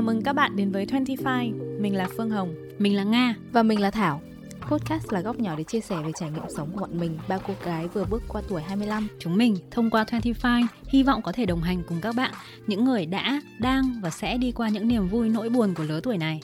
Chào 0.00 0.06
mừng 0.06 0.22
các 0.22 0.32
bạn 0.32 0.56
đến 0.56 0.72
với 0.72 0.86
25. 0.90 1.52
Mình 1.80 1.96
là 1.96 2.08
Phương 2.16 2.30
Hồng. 2.30 2.54
Mình 2.78 2.96
là 2.96 3.04
Nga. 3.04 3.34
Và 3.52 3.62
mình 3.62 3.80
là 3.80 3.90
Thảo. 3.90 4.20
Podcast 4.70 5.12
là 5.12 5.20
góc 5.20 5.38
nhỏ 5.38 5.54
để 5.58 5.64
chia 5.64 5.80
sẻ 5.80 5.96
về 6.04 6.12
trải 6.20 6.30
nghiệm 6.30 6.42
sống 6.56 6.70
của 6.72 6.80
bọn 6.80 6.98
mình, 7.00 7.18
ba 7.28 7.38
cô 7.38 7.54
gái 7.64 7.88
vừa 7.88 8.04
bước 8.04 8.22
qua 8.28 8.42
tuổi 8.48 8.62
25. 8.62 9.08
Chúng 9.18 9.36
mình 9.36 9.56
thông 9.70 9.90
qua 9.90 10.04
25 10.08 10.68
hy 10.88 11.02
vọng 11.02 11.22
có 11.22 11.32
thể 11.32 11.46
đồng 11.46 11.62
hành 11.62 11.82
cùng 11.88 12.00
các 12.00 12.14
bạn, 12.16 12.32
những 12.66 12.84
người 12.84 13.06
đã, 13.06 13.40
đang 13.58 14.00
và 14.02 14.10
sẽ 14.10 14.36
đi 14.36 14.52
qua 14.52 14.68
những 14.68 14.88
niềm 14.88 15.08
vui 15.08 15.28
nỗi 15.28 15.48
buồn 15.48 15.74
của 15.74 15.84
lứa 15.84 16.00
tuổi 16.00 16.18
này. 16.18 16.40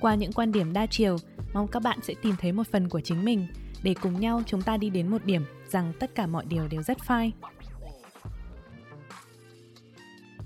Qua 0.00 0.14
những 0.14 0.32
quan 0.32 0.52
điểm 0.52 0.72
đa 0.72 0.86
chiều, 0.86 1.16
mong 1.54 1.68
các 1.68 1.82
bạn 1.82 1.98
sẽ 2.02 2.14
tìm 2.22 2.34
thấy 2.40 2.52
một 2.52 2.66
phần 2.72 2.88
của 2.88 3.00
chính 3.00 3.24
mình 3.24 3.46
để 3.82 3.94
cùng 3.94 4.20
nhau 4.20 4.42
chúng 4.46 4.62
ta 4.62 4.76
đi 4.76 4.90
đến 4.90 5.08
một 5.08 5.24
điểm 5.24 5.42
rằng 5.70 5.92
tất 6.00 6.14
cả 6.14 6.26
mọi 6.26 6.44
điều 6.48 6.68
đều 6.68 6.82
rất 6.82 6.98
fine. 7.06 7.30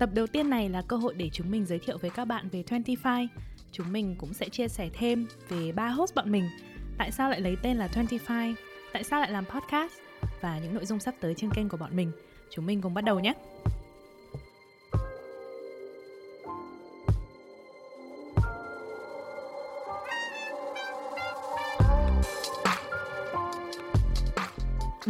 Tập 0.01 0.09
đầu 0.13 0.27
tiên 0.27 0.49
này 0.49 0.69
là 0.69 0.81
cơ 0.81 0.97
hội 0.97 1.13
để 1.17 1.29
chúng 1.33 1.51
mình 1.51 1.65
giới 1.65 1.79
thiệu 1.79 1.97
với 1.97 2.09
các 2.09 2.25
bạn 2.25 2.49
về 2.49 2.63
25. 2.69 3.27
Chúng 3.71 3.91
mình 3.91 4.15
cũng 4.17 4.33
sẽ 4.33 4.49
chia 4.49 4.67
sẻ 4.67 4.89
thêm 4.93 5.27
về 5.49 5.71
ba 5.71 5.87
host 5.87 6.15
bọn 6.15 6.31
mình, 6.31 6.49
tại 6.97 7.11
sao 7.11 7.29
lại 7.29 7.41
lấy 7.41 7.55
tên 7.61 7.77
là 7.77 7.89
25, 7.93 8.55
tại 8.93 9.03
sao 9.03 9.21
lại 9.21 9.31
làm 9.31 9.45
podcast 9.45 9.93
và 10.41 10.59
những 10.59 10.73
nội 10.73 10.85
dung 10.85 10.99
sắp 10.99 11.15
tới 11.19 11.33
trên 11.37 11.51
kênh 11.51 11.69
của 11.69 11.77
bọn 11.77 11.95
mình. 11.95 12.11
Chúng 12.49 12.65
mình 12.65 12.81
cùng 12.81 12.93
bắt 12.93 13.03
đầu 13.03 13.19
nhé. 13.19 13.33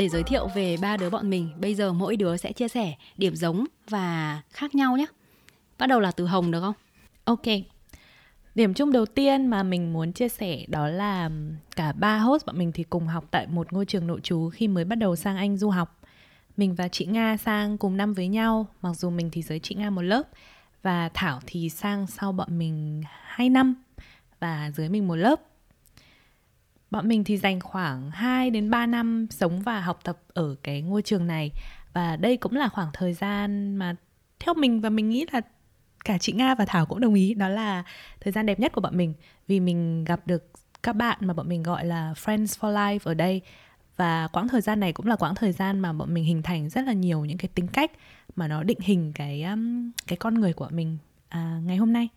Để 0.01 0.09
giới 0.09 0.23
thiệu 0.23 0.47
về 0.47 0.77
ba 0.81 0.97
đứa 0.97 1.09
bọn 1.09 1.29
mình, 1.29 1.49
bây 1.59 1.75
giờ 1.75 1.93
mỗi 1.93 2.15
đứa 2.15 2.37
sẽ 2.37 2.51
chia 2.51 2.67
sẻ 2.67 2.93
điểm 3.17 3.35
giống 3.35 3.65
và 3.89 4.41
khác 4.49 4.75
nhau 4.75 4.97
nhé. 4.97 5.05
Bắt 5.77 5.87
đầu 5.87 5.99
là 5.99 6.11
từ 6.11 6.25
Hồng 6.25 6.51
được 6.51 6.61
không? 6.61 6.73
Ok. 7.23 7.41
Điểm 8.55 8.73
chung 8.73 8.91
đầu 8.91 9.05
tiên 9.05 9.47
mà 9.47 9.63
mình 9.63 9.93
muốn 9.93 10.13
chia 10.13 10.29
sẻ 10.29 10.65
đó 10.67 10.87
là 10.87 11.29
cả 11.75 11.91
ba 11.91 12.17
host 12.17 12.45
bọn 12.45 12.57
mình 12.57 12.71
thì 12.71 12.83
cùng 12.83 13.07
học 13.07 13.25
tại 13.31 13.47
một 13.47 13.73
ngôi 13.73 13.85
trường 13.85 14.07
nội 14.07 14.19
trú 14.23 14.49
khi 14.49 14.67
mới 14.67 14.85
bắt 14.85 14.95
đầu 14.95 15.15
sang 15.15 15.37
Anh 15.37 15.57
du 15.57 15.69
học. 15.69 16.01
Mình 16.57 16.75
và 16.75 16.87
chị 16.87 17.05
Nga 17.05 17.37
sang 17.37 17.77
cùng 17.77 17.97
năm 17.97 18.13
với 18.13 18.27
nhau, 18.27 18.67
mặc 18.81 18.93
dù 18.93 19.09
mình 19.09 19.29
thì 19.31 19.41
dưới 19.41 19.59
chị 19.59 19.75
Nga 19.75 19.89
một 19.89 20.01
lớp 20.01 20.23
và 20.81 21.09
Thảo 21.13 21.39
thì 21.45 21.69
sang 21.69 22.07
sau 22.07 22.31
bọn 22.31 22.57
mình 22.57 23.03
2 23.05 23.49
năm 23.49 23.75
và 24.39 24.71
dưới 24.75 24.89
mình 24.89 25.07
một 25.07 25.15
lớp. 25.15 25.41
Bọn 26.91 27.07
mình 27.07 27.23
thì 27.23 27.37
dành 27.37 27.59
khoảng 27.59 28.11
2 28.11 28.49
đến 28.49 28.69
3 28.69 28.85
năm 28.85 29.27
sống 29.29 29.61
và 29.61 29.79
học 29.79 29.99
tập 30.03 30.17
ở 30.33 30.55
cái 30.63 30.81
ngôi 30.81 31.01
trường 31.01 31.27
này. 31.27 31.51
Và 31.93 32.15
đây 32.15 32.37
cũng 32.37 32.55
là 32.55 32.69
khoảng 32.69 32.89
thời 32.93 33.13
gian 33.13 33.75
mà 33.75 33.95
theo 34.39 34.53
mình 34.53 34.81
và 34.81 34.89
mình 34.89 35.09
nghĩ 35.09 35.25
là 35.31 35.41
cả 36.05 36.17
chị 36.17 36.33
Nga 36.33 36.55
và 36.55 36.65
Thảo 36.65 36.85
cũng 36.85 36.99
đồng 36.99 37.13
ý 37.13 37.33
đó 37.33 37.49
là 37.49 37.83
thời 38.19 38.33
gian 38.33 38.45
đẹp 38.45 38.59
nhất 38.59 38.71
của 38.73 38.81
bọn 38.81 38.97
mình. 38.97 39.13
Vì 39.47 39.59
mình 39.59 40.03
gặp 40.03 40.21
được 40.25 40.51
các 40.83 40.95
bạn 40.95 41.17
mà 41.21 41.33
bọn 41.33 41.49
mình 41.49 41.63
gọi 41.63 41.85
là 41.85 42.13
friends 42.13 42.45
for 42.45 42.73
life 42.73 42.99
ở 43.03 43.13
đây. 43.13 43.41
Và 43.97 44.27
quãng 44.27 44.47
thời 44.47 44.61
gian 44.61 44.79
này 44.79 44.93
cũng 44.93 45.07
là 45.07 45.15
quãng 45.15 45.35
thời 45.35 45.51
gian 45.51 45.79
mà 45.79 45.93
bọn 45.93 46.13
mình 46.13 46.23
hình 46.23 46.41
thành 46.41 46.69
rất 46.69 46.85
là 46.85 46.93
nhiều 46.93 47.25
những 47.25 47.37
cái 47.37 47.49
tính 47.55 47.67
cách 47.67 47.91
mà 48.35 48.47
nó 48.47 48.63
định 48.63 48.79
hình 48.81 49.11
cái 49.15 49.43
um, 49.43 49.91
cái 50.07 50.17
con 50.17 50.33
người 50.33 50.53
của 50.53 50.69
mình 50.71 50.97
à, 51.29 51.59
ngày 51.65 51.77
hôm 51.77 51.93
nay. 51.93 52.09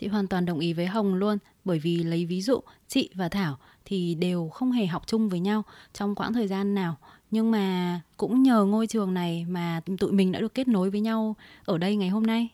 Chị 0.00 0.06
hoàn 0.06 0.26
toàn 0.26 0.46
đồng 0.46 0.58
ý 0.58 0.72
với 0.72 0.86
Hồng 0.86 1.14
luôn, 1.14 1.38
bởi 1.64 1.78
vì 1.78 1.96
lấy 1.96 2.24
ví 2.26 2.42
dụ, 2.42 2.60
chị 2.88 3.10
và 3.14 3.28
Thảo 3.28 3.58
thì 3.84 4.14
đều 4.14 4.48
không 4.48 4.72
hề 4.72 4.86
học 4.86 5.02
chung 5.06 5.28
với 5.28 5.40
nhau 5.40 5.62
trong 5.92 6.14
quãng 6.14 6.32
thời 6.32 6.48
gian 6.48 6.74
nào 6.74 6.96
nhưng 7.30 7.50
mà 7.50 8.00
cũng 8.16 8.42
nhờ 8.42 8.64
ngôi 8.64 8.86
trường 8.86 9.14
này 9.14 9.46
mà 9.48 9.80
tụi 9.98 10.12
mình 10.12 10.32
đã 10.32 10.40
được 10.40 10.54
kết 10.54 10.68
nối 10.68 10.90
với 10.90 11.00
nhau 11.00 11.36
ở 11.64 11.78
đây 11.78 11.96
ngày 11.96 12.08
hôm 12.08 12.26
nay. 12.26 12.48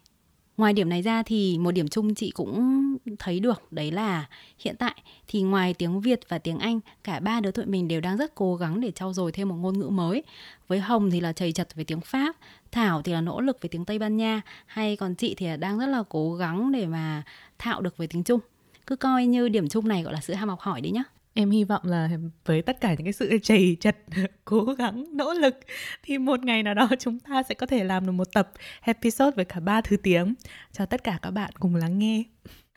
Ngoài 0.56 0.72
điểm 0.72 0.88
này 0.88 1.02
ra 1.02 1.22
thì 1.22 1.58
một 1.58 1.70
điểm 1.70 1.88
chung 1.88 2.14
chị 2.14 2.30
cũng 2.30 2.80
thấy 3.18 3.40
được 3.40 3.72
đấy 3.72 3.90
là 3.90 4.28
hiện 4.58 4.76
tại 4.78 5.02
thì 5.28 5.42
ngoài 5.42 5.74
tiếng 5.74 6.00
Việt 6.00 6.20
và 6.28 6.38
tiếng 6.38 6.58
Anh 6.58 6.80
cả 7.04 7.20
ba 7.20 7.40
đứa 7.40 7.50
tụi 7.50 7.66
mình 7.66 7.88
đều 7.88 8.00
đang 8.00 8.16
rất 8.16 8.34
cố 8.34 8.56
gắng 8.56 8.80
để 8.80 8.90
trau 8.90 9.12
dồi 9.12 9.32
thêm 9.32 9.48
một 9.48 9.54
ngôn 9.54 9.78
ngữ 9.78 9.88
mới. 9.88 10.22
Với 10.68 10.80
Hồng 10.80 11.10
thì 11.10 11.20
là 11.20 11.32
chầy 11.32 11.52
chật 11.52 11.74
về 11.74 11.84
tiếng 11.84 12.00
Pháp, 12.00 12.36
Thảo 12.72 13.02
thì 13.02 13.12
là 13.12 13.20
nỗ 13.20 13.40
lực 13.40 13.58
về 13.60 13.68
tiếng 13.68 13.84
Tây 13.84 13.98
Ban 13.98 14.16
Nha, 14.16 14.40
hay 14.66 14.96
còn 14.96 15.14
chị 15.14 15.34
thì 15.34 15.46
là 15.46 15.56
đang 15.56 15.78
rất 15.78 15.86
là 15.86 16.02
cố 16.08 16.34
gắng 16.34 16.72
để 16.72 16.86
mà 16.86 17.22
thạo 17.58 17.80
được 17.80 17.96
về 17.96 18.06
tiếng 18.06 18.22
Trung. 18.22 18.40
Cứ 18.86 18.96
coi 18.96 19.26
như 19.26 19.48
điểm 19.48 19.68
chung 19.68 19.88
này 19.88 20.02
gọi 20.02 20.12
là 20.12 20.20
sự 20.20 20.34
ham 20.34 20.48
học 20.48 20.60
hỏi 20.60 20.80
đi 20.80 20.90
nhá. 20.90 21.02
Em 21.36 21.50
hy 21.50 21.64
vọng 21.64 21.82
là 21.84 22.08
với 22.44 22.62
tất 22.62 22.80
cả 22.80 22.94
những 22.94 23.04
cái 23.04 23.12
sự 23.12 23.38
chầy 23.42 23.76
chật, 23.80 23.96
cố 24.44 24.64
gắng, 24.64 25.04
nỗ 25.12 25.32
lực 25.32 25.54
thì 26.02 26.18
một 26.18 26.44
ngày 26.44 26.62
nào 26.62 26.74
đó 26.74 26.88
chúng 26.98 27.18
ta 27.18 27.42
sẽ 27.42 27.54
có 27.54 27.66
thể 27.66 27.84
làm 27.84 28.06
được 28.06 28.12
một 28.12 28.32
tập 28.32 28.52
episode 28.80 29.30
với 29.36 29.44
cả 29.44 29.60
ba 29.60 29.80
thứ 29.80 29.96
tiếng 29.96 30.34
cho 30.72 30.86
tất 30.86 31.04
cả 31.04 31.18
các 31.22 31.30
bạn 31.30 31.50
cùng 31.58 31.74
lắng 31.74 31.98
nghe. 31.98 32.22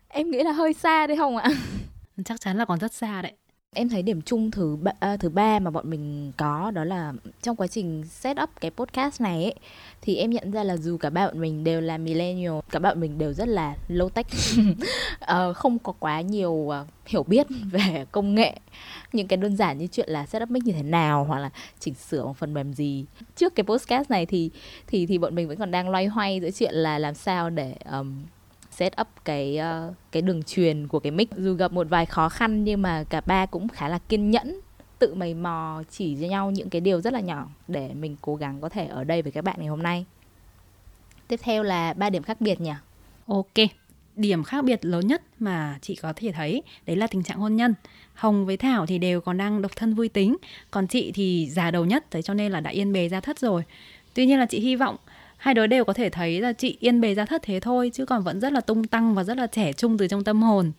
Em 0.07 0.31
nghĩ 0.31 0.43
là 0.43 0.51
hơi 0.51 0.73
xa 0.73 1.07
đấy 1.07 1.17
không 1.17 1.37
ạ? 1.37 1.49
Chắc 2.25 2.41
chắn 2.41 2.57
là 2.57 2.65
còn 2.65 2.79
rất 2.79 2.93
xa 2.93 3.21
đấy. 3.21 3.33
Em 3.75 3.89
thấy 3.89 4.01
điểm 4.03 4.21
chung 4.21 4.51
thứ 4.51 4.75
ba, 4.81 4.91
à, 4.99 5.17
thứ 5.17 5.29
ba 5.29 5.59
mà 5.59 5.71
bọn 5.71 5.89
mình 5.89 6.31
có 6.37 6.71
đó 6.71 6.83
là 6.83 7.13
trong 7.41 7.55
quá 7.55 7.67
trình 7.67 8.03
set 8.09 8.37
up 8.43 8.49
cái 8.61 8.71
podcast 8.71 9.21
này 9.21 9.43
ấy, 9.43 9.55
thì 10.01 10.15
em 10.15 10.29
nhận 10.29 10.51
ra 10.51 10.63
là 10.63 10.77
dù 10.77 10.97
cả 10.97 11.09
ba 11.09 11.27
bọn 11.27 11.41
mình 11.41 11.63
đều 11.63 11.81
là 11.81 11.97
millennial, 11.97 12.53
cả 12.71 12.79
ba 12.79 12.89
bọn 12.89 12.99
mình 12.99 13.17
đều 13.17 13.33
rất 13.33 13.47
là 13.47 13.75
low 13.89 14.09
tech, 14.09 14.27
à, 15.19 15.53
không 15.55 15.79
có 15.79 15.93
quá 15.99 16.21
nhiều 16.21 16.51
uh, 16.51 16.75
hiểu 17.05 17.23
biết 17.23 17.47
về 17.71 18.05
công 18.11 18.35
nghệ, 18.35 18.55
những 19.13 19.27
cái 19.27 19.37
đơn 19.37 19.57
giản 19.57 19.77
như 19.77 19.87
chuyện 19.87 20.09
là 20.09 20.25
set 20.25 20.43
up 20.43 20.49
mic 20.49 20.63
như 20.63 20.73
thế 20.73 20.83
nào 20.83 21.23
hoặc 21.23 21.39
là 21.39 21.49
chỉnh 21.79 21.93
sửa 21.93 22.25
một 22.25 22.37
phần 22.37 22.53
mềm 22.53 22.73
gì. 22.73 23.05
Trước 23.35 23.55
cái 23.55 23.63
podcast 23.63 24.09
này 24.09 24.25
thì 24.25 24.51
thì 24.87 25.05
thì 25.05 25.17
bọn 25.17 25.35
mình 25.35 25.47
vẫn 25.47 25.57
còn 25.57 25.71
đang 25.71 25.89
loay 25.89 26.05
hoay 26.05 26.39
giữa 26.39 26.51
chuyện 26.51 26.73
là 26.73 26.99
làm 26.99 27.13
sao 27.13 27.49
để 27.49 27.75
um, 27.91 28.15
set 28.77 29.01
up 29.01 29.07
cái 29.25 29.59
uh, 29.59 29.93
cái 30.11 30.21
đường 30.21 30.43
truyền 30.43 30.87
của 30.87 30.99
cái 30.99 31.11
mic. 31.11 31.29
Dù 31.37 31.53
gặp 31.53 31.71
một 31.71 31.87
vài 31.89 32.05
khó 32.05 32.29
khăn 32.29 32.63
nhưng 32.63 32.81
mà 32.81 33.03
cả 33.09 33.21
ba 33.21 33.45
cũng 33.45 33.67
khá 33.67 33.87
là 33.87 33.99
kiên 34.09 34.31
nhẫn 34.31 34.59
tự 34.99 35.13
mày 35.13 35.33
mò 35.33 35.83
chỉ 35.91 36.17
cho 36.21 36.27
nhau 36.27 36.51
những 36.51 36.69
cái 36.69 36.81
điều 36.81 37.01
rất 37.01 37.13
là 37.13 37.19
nhỏ 37.19 37.47
để 37.67 37.93
mình 37.93 38.15
cố 38.21 38.35
gắng 38.35 38.61
có 38.61 38.69
thể 38.69 38.87
ở 38.87 39.03
đây 39.03 39.21
với 39.21 39.31
các 39.31 39.43
bạn 39.43 39.55
ngày 39.59 39.67
hôm 39.67 39.83
nay. 39.83 40.05
Tiếp 41.27 41.39
theo 41.43 41.63
là 41.63 41.93
ba 41.93 42.09
điểm 42.09 42.23
khác 42.23 42.41
biệt 42.41 42.61
nhỉ? 42.61 42.73
Ok 43.27 43.69
điểm 44.17 44.43
khác 44.43 44.63
biệt 44.65 44.85
lớn 44.85 45.07
nhất 45.07 45.21
mà 45.39 45.77
chị 45.81 45.95
có 45.95 46.13
thể 46.15 46.31
thấy 46.31 46.63
đấy 46.85 46.95
là 46.95 47.07
tình 47.07 47.23
trạng 47.23 47.37
hôn 47.37 47.55
nhân. 47.55 47.73
Hồng 48.13 48.45
với 48.45 48.57
thảo 48.57 48.85
thì 48.85 48.97
đều 48.97 49.21
còn 49.21 49.37
đang 49.37 49.61
độc 49.61 49.71
thân 49.75 49.93
vui 49.93 50.09
tính 50.09 50.37
còn 50.71 50.87
chị 50.87 51.11
thì 51.11 51.49
già 51.49 51.71
đầu 51.71 51.85
nhất 51.85 52.05
thế 52.11 52.21
cho 52.21 52.33
nên 52.33 52.51
là 52.51 52.59
đã 52.59 52.69
yên 52.69 52.93
bề 52.93 53.09
ra 53.09 53.19
thất 53.19 53.39
rồi. 53.39 53.63
Tuy 54.13 54.25
nhiên 54.25 54.39
là 54.39 54.45
chị 54.45 54.59
hy 54.59 54.75
vọng 54.75 54.95
hai 55.47 55.53
đứa 55.53 55.67
đều 55.67 55.85
có 55.85 55.93
thể 55.93 56.09
thấy 56.09 56.41
là 56.41 56.53
chị 56.53 56.77
yên 56.79 57.01
bề 57.01 57.15
ra 57.15 57.25
thất 57.25 57.41
thế 57.43 57.59
thôi 57.59 57.91
chứ 57.93 58.05
còn 58.05 58.23
vẫn 58.23 58.39
rất 58.39 58.53
là 58.53 58.61
tung 58.61 58.83
tăng 58.83 59.15
và 59.15 59.23
rất 59.23 59.37
là 59.37 59.47
trẻ 59.47 59.73
trung 59.73 59.97
từ 59.97 60.07
trong 60.07 60.23
tâm 60.23 60.41
hồn. 60.41 60.71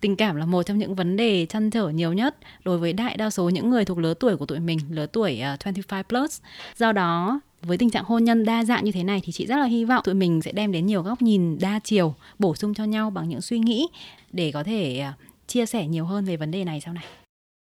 Tình 0.00 0.16
cảm 0.16 0.36
là 0.36 0.46
một 0.46 0.62
trong 0.62 0.78
những 0.78 0.94
vấn 0.94 1.16
đề 1.16 1.46
chăn 1.46 1.70
trở 1.70 1.88
nhiều 1.88 2.12
nhất 2.12 2.36
đối 2.64 2.78
với 2.78 2.92
đại 2.92 3.16
đa 3.16 3.30
số 3.30 3.48
những 3.48 3.70
người 3.70 3.84
thuộc 3.84 3.98
lứa 3.98 4.14
tuổi 4.14 4.36
của 4.36 4.46
tụi 4.46 4.60
mình 4.60 4.78
lứa 4.90 5.06
tuổi 5.06 5.40
à, 5.40 5.52
uh, 5.52 5.64
25 5.64 6.04
plus. 6.04 6.40
Do 6.76 6.92
đó 6.92 7.40
với 7.62 7.78
tình 7.78 7.90
trạng 7.90 8.04
hôn 8.04 8.24
nhân 8.24 8.44
đa 8.44 8.64
dạng 8.64 8.84
như 8.84 8.92
thế 8.92 9.04
này 9.04 9.20
thì 9.24 9.32
chị 9.32 9.46
rất 9.46 9.56
là 9.56 9.64
hy 9.64 9.84
vọng 9.84 10.02
tụi 10.04 10.14
mình 10.14 10.42
sẽ 10.42 10.52
đem 10.52 10.72
đến 10.72 10.86
nhiều 10.86 11.02
góc 11.02 11.22
nhìn 11.22 11.58
đa 11.58 11.80
chiều 11.84 12.14
bổ 12.38 12.54
sung 12.54 12.74
cho 12.74 12.84
nhau 12.84 13.10
bằng 13.10 13.28
những 13.28 13.40
suy 13.40 13.58
nghĩ 13.58 13.86
để 14.32 14.52
có 14.52 14.62
thể 14.62 15.04
uh, 15.08 15.14
chia 15.46 15.66
sẻ 15.66 15.86
nhiều 15.86 16.04
hơn 16.04 16.24
về 16.24 16.36
vấn 16.36 16.50
đề 16.50 16.64
này 16.64 16.80
sau 16.80 16.94
này. 16.94 17.04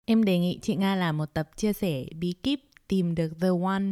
Em 0.06 0.26
đề 0.26 0.40
nghị 0.40 0.60
chị 0.62 0.76
nga 0.76 0.96
làm 0.96 1.18
một 1.18 1.34
tập 1.34 1.50
chia 1.58 1.74
sẻ 1.74 2.06
bí 2.20 2.34
kíp 2.44 2.60
tìm 2.88 3.16
được 3.16 3.30
the 3.42 3.50
one 3.64 3.84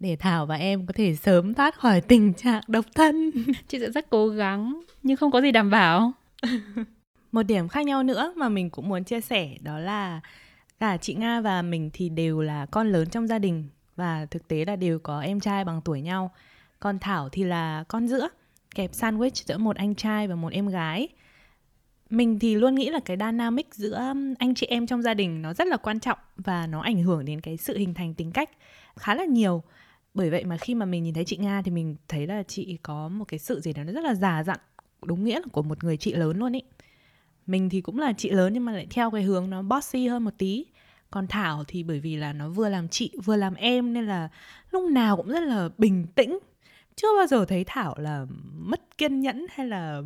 để 0.00 0.16
Thảo 0.16 0.46
và 0.46 0.54
em 0.54 0.86
có 0.86 0.92
thể 0.96 1.14
sớm 1.14 1.54
thoát 1.54 1.78
khỏi 1.78 2.00
tình 2.00 2.34
trạng 2.34 2.62
độc 2.68 2.84
thân. 2.94 3.30
Chị 3.68 3.78
sẽ 3.80 3.90
rất 3.90 4.10
cố 4.10 4.28
gắng, 4.28 4.80
nhưng 5.02 5.16
không 5.16 5.30
có 5.30 5.40
gì 5.40 5.52
đảm 5.52 5.70
bảo. 5.70 6.12
Một 7.32 7.42
điểm 7.42 7.68
khác 7.68 7.86
nhau 7.86 8.02
nữa 8.02 8.34
mà 8.36 8.48
mình 8.48 8.70
cũng 8.70 8.88
muốn 8.88 9.04
chia 9.04 9.20
sẻ 9.20 9.56
đó 9.60 9.78
là 9.78 10.20
cả 10.80 10.96
chị 10.96 11.14
Nga 11.14 11.40
và 11.40 11.62
mình 11.62 11.90
thì 11.92 12.08
đều 12.08 12.40
là 12.40 12.66
con 12.66 12.92
lớn 12.92 13.10
trong 13.10 13.26
gia 13.26 13.38
đình 13.38 13.68
và 13.96 14.26
thực 14.30 14.48
tế 14.48 14.64
là 14.64 14.76
đều 14.76 14.98
có 14.98 15.20
em 15.20 15.40
trai 15.40 15.64
bằng 15.64 15.80
tuổi 15.84 16.00
nhau. 16.00 16.30
Còn 16.80 16.98
Thảo 16.98 17.28
thì 17.28 17.44
là 17.44 17.84
con 17.88 18.08
giữa, 18.08 18.28
kẹp 18.74 18.92
sandwich 18.92 19.30
giữa 19.46 19.58
một 19.58 19.76
anh 19.76 19.94
trai 19.94 20.28
và 20.28 20.34
một 20.34 20.52
em 20.52 20.68
gái. 20.68 21.08
Mình 22.10 22.38
thì 22.38 22.54
luôn 22.54 22.74
nghĩ 22.74 22.90
là 22.90 23.00
cái 23.04 23.16
dynamic 23.16 23.74
giữa 23.74 24.14
anh 24.38 24.54
chị 24.54 24.66
em 24.66 24.86
trong 24.86 25.02
gia 25.02 25.14
đình 25.14 25.42
nó 25.42 25.54
rất 25.54 25.66
là 25.68 25.76
quan 25.76 26.00
trọng 26.00 26.18
và 26.36 26.66
nó 26.66 26.80
ảnh 26.80 27.02
hưởng 27.02 27.24
đến 27.24 27.40
cái 27.40 27.56
sự 27.56 27.78
hình 27.78 27.94
thành 27.94 28.14
tính 28.14 28.32
cách 28.32 28.50
khá 28.96 29.14
là 29.14 29.24
nhiều 29.24 29.62
bởi 30.18 30.30
vậy 30.30 30.44
mà 30.44 30.56
khi 30.56 30.74
mà 30.74 30.86
mình 30.86 31.02
nhìn 31.02 31.14
thấy 31.14 31.24
chị 31.24 31.36
nga 31.36 31.62
thì 31.62 31.70
mình 31.70 31.96
thấy 32.08 32.26
là 32.26 32.42
chị 32.42 32.78
có 32.82 33.08
một 33.08 33.24
cái 33.24 33.38
sự 33.38 33.60
gì 33.60 33.72
đó 33.72 33.84
nó 33.84 33.92
rất 33.92 34.04
là 34.04 34.14
già 34.14 34.42
dặn, 34.42 34.58
đúng 35.04 35.24
nghĩa 35.24 35.34
là 35.40 35.46
của 35.52 35.62
một 35.62 35.84
người 35.84 35.96
chị 35.96 36.12
lớn 36.12 36.38
luôn 36.38 36.52
ý. 36.52 36.62
Mình 37.46 37.68
thì 37.68 37.80
cũng 37.80 37.98
là 37.98 38.12
chị 38.12 38.30
lớn 38.30 38.52
nhưng 38.52 38.64
mà 38.64 38.72
lại 38.72 38.86
theo 38.90 39.10
cái 39.10 39.22
hướng 39.22 39.50
nó 39.50 39.62
bossy 39.62 40.06
hơn 40.06 40.24
một 40.24 40.30
tí. 40.38 40.66
Còn 41.10 41.26
thảo 41.26 41.64
thì 41.68 41.82
bởi 41.82 42.00
vì 42.00 42.16
là 42.16 42.32
nó 42.32 42.48
vừa 42.48 42.68
làm 42.68 42.88
chị, 42.88 43.10
vừa 43.24 43.36
làm 43.36 43.54
em 43.54 43.92
nên 43.92 44.06
là 44.06 44.28
lúc 44.70 44.90
nào 44.90 45.16
cũng 45.16 45.28
rất 45.28 45.42
là 45.42 45.68
bình 45.78 46.06
tĩnh. 46.14 46.38
Chưa 46.96 47.08
bao 47.16 47.26
giờ 47.26 47.44
thấy 47.44 47.64
thảo 47.64 47.94
là 47.98 48.26
mất 48.54 48.98
kiên 48.98 49.20
nhẫn 49.20 49.46
hay 49.50 49.66
là 49.66 50.02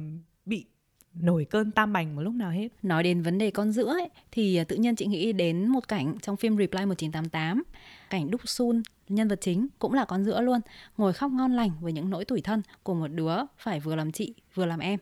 bị 0.46 0.66
nổi 1.14 1.46
cơn 1.50 1.70
tam 1.70 1.92
bành 1.92 2.16
một 2.16 2.22
lúc 2.22 2.34
nào 2.34 2.50
hết. 2.50 2.68
Nói 2.82 3.02
đến 3.02 3.22
vấn 3.22 3.38
đề 3.38 3.50
con 3.50 3.72
giữa 3.72 3.86
ấy, 3.86 4.08
thì 4.32 4.56
à, 4.56 4.64
tự 4.64 4.76
nhiên 4.76 4.96
chị 4.96 5.06
nghĩ 5.06 5.32
đến 5.32 5.68
một 5.68 5.88
cảnh 5.88 6.16
trong 6.22 6.36
phim 6.36 6.56
Reply 6.56 6.84
1988. 6.86 7.62
Cảnh 8.10 8.30
Đúc 8.30 8.40
Sun, 8.44 8.82
nhân 9.08 9.28
vật 9.28 9.38
chính, 9.40 9.68
cũng 9.78 9.92
là 9.92 10.04
con 10.04 10.24
giữa 10.24 10.40
luôn. 10.40 10.60
Ngồi 10.96 11.12
khóc 11.12 11.32
ngon 11.32 11.52
lành 11.52 11.70
với 11.80 11.92
những 11.92 12.10
nỗi 12.10 12.24
tủi 12.24 12.40
thân 12.40 12.62
của 12.82 12.94
một 12.94 13.08
đứa 13.08 13.36
phải 13.58 13.80
vừa 13.80 13.96
làm 13.96 14.12
chị, 14.12 14.34
vừa 14.54 14.66
làm 14.66 14.78
em. 14.78 14.98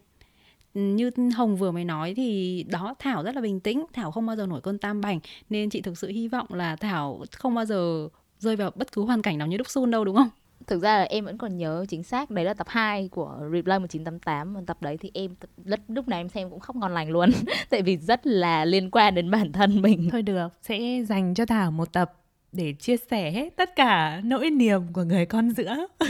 như 0.75 1.11
hồng 1.37 1.57
vừa 1.57 1.71
mới 1.71 1.85
nói 1.85 2.15
thì 2.17 2.63
đó 2.69 2.95
thảo 2.99 3.23
rất 3.23 3.35
là 3.35 3.41
bình 3.41 3.61
tĩnh 3.61 3.85
thảo 3.93 4.11
không 4.11 4.27
bao 4.27 4.37
giờ 4.37 4.47
nổi 4.47 4.61
cơn 4.61 4.79
tam 4.79 5.01
bành 5.01 5.21
nên 5.51 5.71
chị 5.71 5.81
thực 5.81 5.99
sự 5.99 6.09
hy 6.09 6.29
vọng 6.29 6.47
là 6.51 6.77
thảo 6.77 7.25
không 7.33 7.55
bao 7.55 7.65
giờ 7.65 8.09
rơi 8.39 8.57
vào 8.57 8.71
bất 8.75 8.93
cứ 8.93 9.03
hoàn 9.03 9.23
cảnh 9.23 9.39
nào 9.39 9.49
như 9.49 9.57
đúc 9.57 9.71
sun 9.71 9.91
đâu 9.91 10.05
đúng 10.05 10.17
không 10.17 10.29
thực 10.67 10.83
ra 10.83 10.99
là 10.99 11.05
em 11.05 11.25
vẫn 11.25 11.39
còn 11.39 11.57
nhớ 11.57 11.85
chính 11.89 12.03
xác 12.03 12.31
đấy 12.31 12.45
là 12.45 12.55
tập 12.55 12.67
2 12.71 13.09
của 13.09 13.39
Reply 13.53 13.79
1988 13.79 14.55
và 14.55 14.61
tập 14.67 14.83
đấy 14.83 14.97
thì 15.01 15.11
em 15.15 15.35
lúc 15.65 15.81
lúc 15.89 16.09
này 16.09 16.21
em 16.21 16.29
xem 16.29 16.51
cũng 16.51 16.61
khóc 16.61 16.77
ngon 16.77 16.95
lành 16.95 17.11
luôn. 17.11 17.31
Tại 17.71 17.83
vì 17.83 17.97
rất 17.97 18.27
là 18.27 18.65
liên 18.65 18.91
quan 18.91 19.15
đến 19.15 19.31
bản 19.31 19.53
thân 19.53 19.83
mình. 19.83 20.09
Thôi 20.13 20.23
được 20.23 20.49
sẽ 20.63 20.79
dành 21.09 21.35
cho 21.35 21.47
thảo 21.47 21.71
một 21.71 21.93
tập 21.93 22.13
để 22.53 22.73
chia 22.73 22.97
sẻ 23.11 23.31
hết 23.31 23.57
tất 23.57 23.77
cả 23.77 24.21
nỗi 24.25 24.51
niềm 24.51 24.83
của 24.93 25.03
người 25.03 25.27
con 25.27 25.51
giữa. 25.51 25.87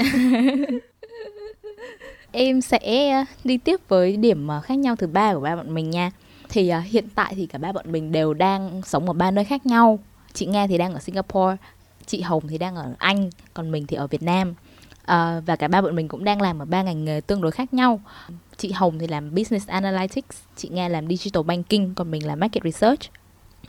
Em 2.32 2.60
sẽ 2.60 3.24
đi 3.44 3.58
tiếp 3.58 3.80
với 3.88 4.16
điểm 4.16 4.48
khác 4.62 4.74
nhau 4.74 4.96
thứ 4.96 5.06
ba 5.06 5.34
của 5.34 5.40
ba 5.40 5.56
bọn 5.56 5.74
mình 5.74 5.90
nha. 5.90 6.10
Thì 6.48 6.72
uh, 6.78 6.84
hiện 6.84 7.08
tại 7.14 7.34
thì 7.36 7.46
cả 7.46 7.58
ba 7.58 7.72
bọn 7.72 7.92
mình 7.92 8.12
đều 8.12 8.34
đang 8.34 8.82
sống 8.82 9.06
ở 9.06 9.12
ba 9.12 9.30
nơi 9.30 9.44
khác 9.44 9.66
nhau. 9.66 9.98
Chị 10.32 10.46
nghe 10.46 10.66
thì 10.66 10.78
đang 10.78 10.94
ở 10.94 10.98
singapore 10.98 11.56
chị 12.06 12.20
hồng 12.20 12.48
thì 12.48 12.58
đang 12.58 12.76
ở 12.76 12.94
anh 12.98 13.30
còn 13.54 13.70
mình 13.70 13.86
thì 13.86 13.96
ở 13.96 14.06
việt 14.06 14.22
nam. 14.22 14.54
À, 15.04 15.40
và 15.46 15.56
cả 15.56 15.68
ba 15.68 15.82
bọn 15.82 15.96
mình 15.96 16.08
cũng 16.08 16.24
đang 16.24 16.42
làm 16.42 16.62
ở 16.62 16.64
ba 16.64 16.82
ngành 16.82 17.04
nghề 17.04 17.20
tương 17.20 17.40
đối 17.40 17.50
khác 17.50 17.74
nhau. 17.74 18.00
Chị 18.56 18.72
hồng 18.72 18.98
thì 18.98 19.06
làm 19.06 19.34
business 19.34 19.68
analytics 19.68 20.38
chị 20.56 20.68
Nga 20.68 20.88
làm 20.88 21.08
digital 21.08 21.42
banking 21.42 21.94
còn 21.94 22.10
mình 22.10 22.26
làm 22.26 22.40
market 22.40 22.64
research. 22.64 23.00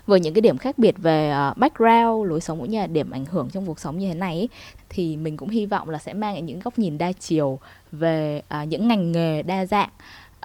Với 0.07 0.19
những 0.19 0.33
cái 0.33 0.41
điểm 0.41 0.57
khác 0.57 0.77
biệt 0.77 0.95
về 0.97 1.33
uh, 1.51 1.57
background 1.57 2.29
lối 2.29 2.41
sống 2.41 2.59
cũng 2.59 2.69
như 2.69 2.79
là 2.79 2.87
điểm 2.87 3.11
ảnh 3.11 3.25
hưởng 3.25 3.49
trong 3.49 3.65
cuộc 3.65 3.79
sống 3.79 3.97
như 3.97 4.07
thế 4.07 4.13
này 4.13 4.35
ấy, 4.35 4.49
thì 4.89 5.17
mình 5.17 5.37
cũng 5.37 5.49
hy 5.49 5.65
vọng 5.65 5.89
là 5.89 5.99
sẽ 5.99 6.13
mang 6.13 6.33
lại 6.33 6.41
những 6.41 6.59
góc 6.59 6.79
nhìn 6.79 6.97
đa 6.97 7.11
chiều 7.11 7.59
về 7.91 8.41
uh, 8.61 8.67
những 8.67 8.87
ngành 8.87 9.11
nghề 9.11 9.43
đa 9.43 9.65
dạng 9.65 9.89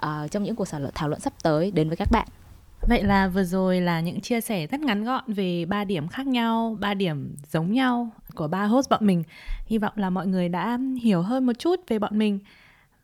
uh, 0.05 0.31
trong 0.31 0.43
những 0.43 0.55
cuộc 0.55 0.67
thảo 0.95 1.09
luận 1.09 1.19
sắp 1.19 1.33
tới 1.43 1.71
đến 1.71 1.87
với 1.87 1.97
các 1.97 2.07
bạn. 2.11 2.27
Vậy 2.81 3.03
là 3.03 3.27
vừa 3.27 3.43
rồi 3.43 3.81
là 3.81 3.99
những 3.99 4.21
chia 4.21 4.41
sẻ 4.41 4.67
rất 4.67 4.79
ngắn 4.79 5.03
gọn 5.03 5.23
về 5.27 5.65
ba 5.65 5.83
điểm 5.83 6.07
khác 6.07 6.27
nhau, 6.27 6.77
ba 6.79 6.93
điểm 6.93 7.35
giống 7.47 7.73
nhau 7.73 8.09
của 8.35 8.47
ba 8.47 8.63
host 8.63 8.89
bọn 8.89 9.05
mình. 9.07 9.23
Hy 9.65 9.77
vọng 9.77 9.93
là 9.95 10.09
mọi 10.09 10.27
người 10.27 10.49
đã 10.49 10.79
hiểu 11.01 11.21
hơn 11.21 11.45
một 11.45 11.59
chút 11.59 11.79
về 11.87 11.99
bọn 11.99 12.19
mình. 12.19 12.39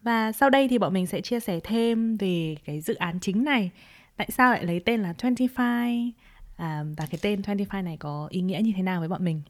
Và 0.02 0.32
sau 0.32 0.50
đây 0.50 0.68
thì 0.68 0.78
bọn 0.78 0.94
mình 0.94 1.08
sẽ 1.08 1.22
chia 1.22 1.40
sẻ 1.40 1.60
thêm 1.64 2.18
về 2.18 2.56
cái 2.66 2.82
dự 2.82 2.96
án 2.96 3.20
chính 3.20 3.44
này. 3.44 3.72
Tại 4.18 4.28
sao 4.32 4.52
lại 4.52 4.66
lấy 4.66 4.80
tên 4.80 5.02
là 5.02 5.14
25 5.22 6.12
à, 6.58 6.84
và 6.98 7.06
cái 7.06 7.20
tên 7.22 7.42
25 7.44 7.86
này 7.86 7.98
có 7.98 8.28
ý 8.30 8.42
nghĩa 8.42 8.62
như 8.64 8.72
thế 8.76 8.84
nào 8.84 9.00
với 9.00 9.10
bọn 9.10 9.26
mình? 9.26 9.42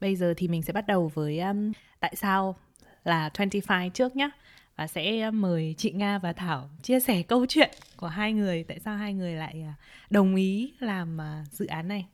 Bây 0.00 0.16
giờ 0.16 0.34
thì 0.36 0.48
mình 0.48 0.62
sẽ 0.62 0.72
bắt 0.72 0.86
đầu 0.86 1.10
với 1.14 1.40
um, 1.40 1.72
tại 2.00 2.14
sao 2.16 2.56
là 3.04 3.30
25 3.38 3.90
trước 3.90 4.16
nhé 4.16 4.30
và 4.76 4.86
sẽ 4.86 5.20
ờ, 5.20 5.30
mời 5.30 5.74
chị 5.78 5.90
Nga 5.90 6.18
và 6.18 6.32
Thảo 6.32 6.70
chia 6.82 7.00
sẻ 7.00 7.22
câu 7.22 7.46
chuyện 7.48 7.70
của 7.96 8.06
hai 8.06 8.32
người 8.32 8.64
tại 8.64 8.78
sao 8.84 8.96
hai 8.96 9.14
người 9.14 9.32
lại 9.32 9.64
ờ, 9.66 9.72
đồng 10.10 10.36
ý 10.36 10.72
làm 10.80 11.18
ờ, 11.18 11.36
dự 11.52 11.66
án 11.66 11.88
này. 11.88 12.06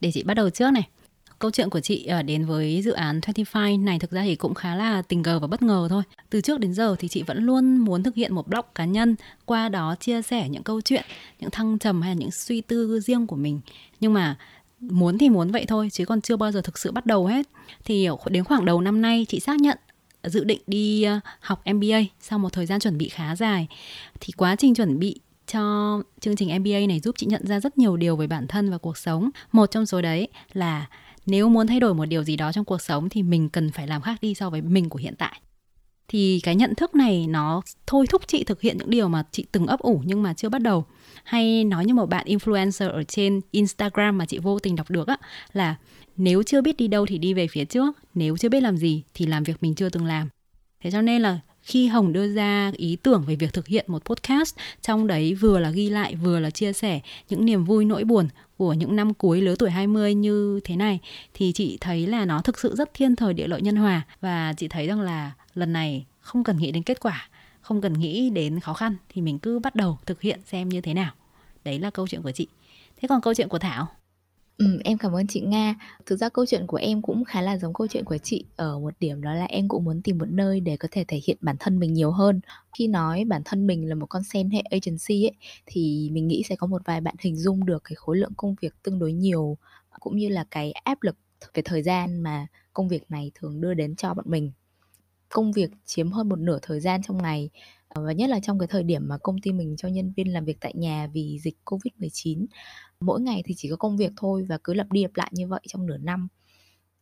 Để 0.00 0.10
chị 0.12 0.22
bắt 0.22 0.34
đầu 0.34 0.50
trước 0.50 0.70
này. 0.70 0.88
Câu 1.38 1.50
chuyện 1.50 1.70
của 1.70 1.80
chị 1.80 2.08
đến 2.26 2.44
với 2.44 2.82
dự 2.82 2.92
án 2.92 3.20
25 3.22 3.84
này 3.84 3.98
thực 3.98 4.10
ra 4.10 4.22
thì 4.22 4.36
cũng 4.36 4.54
khá 4.54 4.74
là 4.74 5.02
tình 5.02 5.22
cờ 5.22 5.38
và 5.38 5.46
bất 5.46 5.62
ngờ 5.62 5.86
thôi. 5.90 6.02
Từ 6.30 6.40
trước 6.40 6.60
đến 6.60 6.74
giờ 6.74 6.96
thì 6.98 7.08
chị 7.08 7.22
vẫn 7.22 7.44
luôn 7.44 7.78
muốn 7.78 8.02
thực 8.02 8.14
hiện 8.14 8.34
một 8.34 8.48
blog 8.48 8.64
cá 8.74 8.84
nhân, 8.84 9.16
qua 9.44 9.68
đó 9.68 9.94
chia 10.00 10.22
sẻ 10.22 10.48
những 10.48 10.62
câu 10.62 10.80
chuyện, 10.80 11.04
những 11.40 11.50
thăng 11.50 11.78
trầm 11.78 12.02
hay 12.02 12.14
là 12.14 12.18
những 12.18 12.30
suy 12.30 12.60
tư 12.60 13.00
riêng 13.00 13.26
của 13.26 13.36
mình. 13.36 13.60
Nhưng 14.00 14.12
mà 14.12 14.36
muốn 14.80 15.18
thì 15.18 15.28
muốn 15.28 15.50
vậy 15.50 15.64
thôi 15.68 15.88
chứ 15.92 16.04
còn 16.04 16.20
chưa 16.20 16.36
bao 16.36 16.52
giờ 16.52 16.60
thực 16.60 16.78
sự 16.78 16.92
bắt 16.92 17.06
đầu 17.06 17.26
hết. 17.26 17.46
Thì 17.84 18.08
đến 18.30 18.44
khoảng 18.44 18.64
đầu 18.64 18.80
năm 18.80 19.02
nay 19.02 19.26
chị 19.28 19.40
xác 19.40 19.60
nhận 19.60 19.78
dự 20.28 20.44
định 20.44 20.60
đi 20.66 21.02
ờ, 21.02 21.20
học 21.40 21.62
MBA 21.74 22.00
sau 22.20 22.38
một 22.38 22.52
thời 22.52 22.66
gian 22.66 22.80
chuẩn 22.80 22.98
bị 22.98 23.08
khá 23.08 23.36
dài 23.36 23.66
thì 24.20 24.32
quá 24.32 24.56
trình 24.56 24.74
chuẩn 24.74 24.98
bị 24.98 25.20
cho 25.46 26.02
chương 26.20 26.36
trình 26.36 26.58
MBA 26.60 26.78
này 26.88 27.00
giúp 27.00 27.14
chị 27.18 27.26
nhận 27.26 27.46
ra 27.46 27.60
rất 27.60 27.78
nhiều 27.78 27.96
điều 27.96 28.16
về 28.16 28.26
bản 28.26 28.46
thân 28.46 28.70
và 28.70 28.78
cuộc 28.78 28.98
sống. 28.98 29.30
Một 29.52 29.66
trong 29.70 29.86
số 29.86 30.02
đấy 30.02 30.28
là 30.52 30.86
nếu 31.26 31.48
muốn 31.48 31.66
thay 31.66 31.80
đổi 31.80 31.94
một 31.94 32.04
điều 32.04 32.24
gì 32.24 32.36
đó 32.36 32.52
trong 32.52 32.64
cuộc 32.64 32.82
sống 32.82 33.08
thì 33.08 33.22
mình 33.22 33.48
cần 33.48 33.70
phải 33.70 33.86
làm 33.86 34.02
khác 34.02 34.18
đi 34.22 34.34
so 34.34 34.50
với 34.50 34.62
mình 34.62 34.88
của 34.88 34.98
hiện 34.98 35.14
tại. 35.18 35.40
Thì 36.08 36.40
cái 36.42 36.56
nhận 36.56 36.74
thức 36.74 36.94
này 36.94 37.26
nó 37.26 37.62
thôi 37.86 38.06
thúc 38.10 38.22
chị 38.26 38.44
thực 38.44 38.60
hiện 38.60 38.78
những 38.78 38.90
điều 38.90 39.08
mà 39.08 39.24
chị 39.30 39.46
từng 39.52 39.66
ấp 39.66 39.80
ủ 39.80 40.02
nhưng 40.04 40.22
mà 40.22 40.34
chưa 40.34 40.48
bắt 40.48 40.62
đầu. 40.62 40.84
Hay 41.24 41.64
nói 41.64 41.84
như 41.84 41.94
một 41.94 42.06
bạn 42.06 42.26
influencer 42.26 42.90
ở 42.90 43.02
trên 43.04 43.40
Instagram 43.50 44.18
mà 44.18 44.26
chị 44.26 44.38
vô 44.38 44.58
tình 44.58 44.76
đọc 44.76 44.90
được 44.90 45.08
á, 45.08 45.16
là 45.52 45.76
nếu 46.16 46.42
chưa 46.42 46.60
biết 46.60 46.76
đi 46.76 46.88
đâu 46.88 47.06
thì 47.06 47.18
đi 47.18 47.34
về 47.34 47.46
phía 47.46 47.64
trước, 47.64 47.96
nếu 48.14 48.36
chưa 48.36 48.48
biết 48.48 48.62
làm 48.62 48.76
gì 48.76 49.02
thì 49.14 49.26
làm 49.26 49.44
việc 49.44 49.56
mình 49.60 49.74
chưa 49.74 49.88
từng 49.88 50.04
làm 50.04 50.28
thế 50.86 50.90
cho 50.90 51.02
nên 51.02 51.22
là 51.22 51.40
khi 51.62 51.86
Hồng 51.86 52.12
đưa 52.12 52.34
ra 52.34 52.72
ý 52.76 52.96
tưởng 53.02 53.24
về 53.26 53.36
việc 53.36 53.52
thực 53.52 53.66
hiện 53.66 53.84
một 53.88 54.04
podcast, 54.04 54.56
trong 54.82 55.06
đấy 55.06 55.34
vừa 55.34 55.58
là 55.58 55.70
ghi 55.70 55.90
lại, 55.90 56.14
vừa 56.14 56.40
là 56.40 56.50
chia 56.50 56.72
sẻ 56.72 57.00
những 57.28 57.44
niềm 57.44 57.64
vui 57.64 57.84
nỗi 57.84 58.04
buồn 58.04 58.28
của 58.56 58.72
những 58.72 58.96
năm 58.96 59.14
cuối 59.14 59.40
lứa 59.40 59.54
tuổi 59.58 59.70
20 59.70 60.14
như 60.14 60.60
thế 60.64 60.76
này, 60.76 60.98
thì 61.34 61.52
chị 61.52 61.78
thấy 61.80 62.06
là 62.06 62.24
nó 62.24 62.40
thực 62.42 62.58
sự 62.58 62.74
rất 62.76 62.94
thiên 62.94 63.16
thời 63.16 63.34
địa 63.34 63.46
lợi 63.46 63.62
nhân 63.62 63.76
hòa 63.76 64.02
và 64.20 64.54
chị 64.56 64.68
thấy 64.68 64.86
rằng 64.86 65.00
là 65.00 65.32
lần 65.56 65.72
này 65.72 66.06
không 66.20 66.44
cần 66.44 66.56
nghĩ 66.56 66.72
đến 66.72 66.82
kết 66.82 67.00
quả, 67.00 67.28
không 67.60 67.80
cần 67.80 67.92
nghĩ 67.92 68.30
đến 68.30 68.60
khó 68.60 68.72
khăn 68.72 68.96
thì 69.08 69.22
mình 69.22 69.38
cứ 69.38 69.58
bắt 69.58 69.74
đầu 69.74 69.98
thực 70.06 70.20
hiện 70.20 70.40
xem 70.46 70.68
như 70.68 70.80
thế 70.80 70.94
nào. 70.94 71.12
Đấy 71.64 71.78
là 71.78 71.90
câu 71.90 72.08
chuyện 72.08 72.22
của 72.22 72.32
chị. 72.32 72.48
Thế 72.96 73.08
còn 73.08 73.20
câu 73.20 73.34
chuyện 73.34 73.48
của 73.48 73.58
Thảo? 73.58 73.86
Ừ, 74.58 74.80
em 74.84 74.98
cảm 74.98 75.12
ơn 75.12 75.26
chị 75.26 75.40
Nga. 75.40 75.74
Thực 76.06 76.16
ra 76.16 76.28
câu 76.28 76.46
chuyện 76.46 76.66
của 76.66 76.76
em 76.76 77.02
cũng 77.02 77.24
khá 77.24 77.42
là 77.42 77.58
giống 77.58 77.74
câu 77.74 77.86
chuyện 77.86 78.04
của 78.04 78.18
chị 78.18 78.44
ở 78.56 78.78
một 78.78 78.94
điểm 79.00 79.22
đó 79.22 79.34
là 79.34 79.44
em 79.44 79.68
cũng 79.68 79.84
muốn 79.84 80.02
tìm 80.02 80.18
một 80.18 80.30
nơi 80.30 80.60
để 80.60 80.76
có 80.76 80.88
thể 80.90 81.04
thể 81.08 81.20
hiện 81.26 81.36
bản 81.40 81.56
thân 81.60 81.78
mình 81.78 81.94
nhiều 81.94 82.10
hơn. 82.10 82.40
Khi 82.78 82.86
nói 82.86 83.24
bản 83.24 83.42
thân 83.44 83.66
mình 83.66 83.88
là 83.88 83.94
một 83.94 84.06
con 84.06 84.22
sen 84.24 84.50
hệ 84.50 84.60
agency 84.60 85.24
ấy 85.24 85.34
thì 85.66 86.10
mình 86.12 86.28
nghĩ 86.28 86.42
sẽ 86.48 86.56
có 86.56 86.66
một 86.66 86.82
vài 86.84 87.00
bạn 87.00 87.14
hình 87.18 87.36
dung 87.36 87.66
được 87.66 87.84
cái 87.84 87.94
khối 87.94 88.16
lượng 88.16 88.32
công 88.36 88.54
việc 88.60 88.74
tương 88.82 88.98
đối 88.98 89.12
nhiều 89.12 89.58
cũng 90.00 90.16
như 90.16 90.28
là 90.28 90.44
cái 90.50 90.72
áp 90.72 91.02
lực 91.02 91.16
về 91.54 91.62
thời 91.64 91.82
gian 91.82 92.20
mà 92.20 92.46
công 92.72 92.88
việc 92.88 93.10
này 93.10 93.30
thường 93.34 93.60
đưa 93.60 93.74
đến 93.74 93.96
cho 93.96 94.14
bọn 94.14 94.24
mình. 94.28 94.52
Công 95.28 95.52
việc 95.52 95.70
chiếm 95.84 96.12
hơn 96.12 96.28
một 96.28 96.38
nửa 96.38 96.58
thời 96.62 96.80
gian 96.80 97.02
trong 97.02 97.22
ngày 97.22 97.50
ờ, 97.88 98.04
và 98.04 98.12
nhất 98.12 98.30
là 98.30 98.40
trong 98.40 98.58
cái 98.58 98.66
thời 98.66 98.82
điểm 98.82 99.08
mà 99.08 99.18
công 99.18 99.40
ty 99.40 99.52
mình 99.52 99.76
cho 99.76 99.88
nhân 99.88 100.12
viên 100.16 100.32
làm 100.32 100.44
việc 100.44 100.56
tại 100.60 100.72
nhà 100.76 101.06
vì 101.12 101.38
dịch 101.42 101.56
Covid-19 101.64 102.46
mỗi 103.00 103.20
ngày 103.20 103.42
thì 103.46 103.54
chỉ 103.56 103.68
có 103.70 103.76
công 103.76 103.96
việc 103.96 104.12
thôi 104.16 104.46
và 104.48 104.58
cứ 104.64 104.74
lặp 104.74 104.92
đi 104.92 105.02
lặp 105.02 105.10
lại 105.14 105.30
như 105.32 105.48
vậy 105.48 105.60
trong 105.68 105.86
nửa 105.86 105.98
năm. 105.98 106.28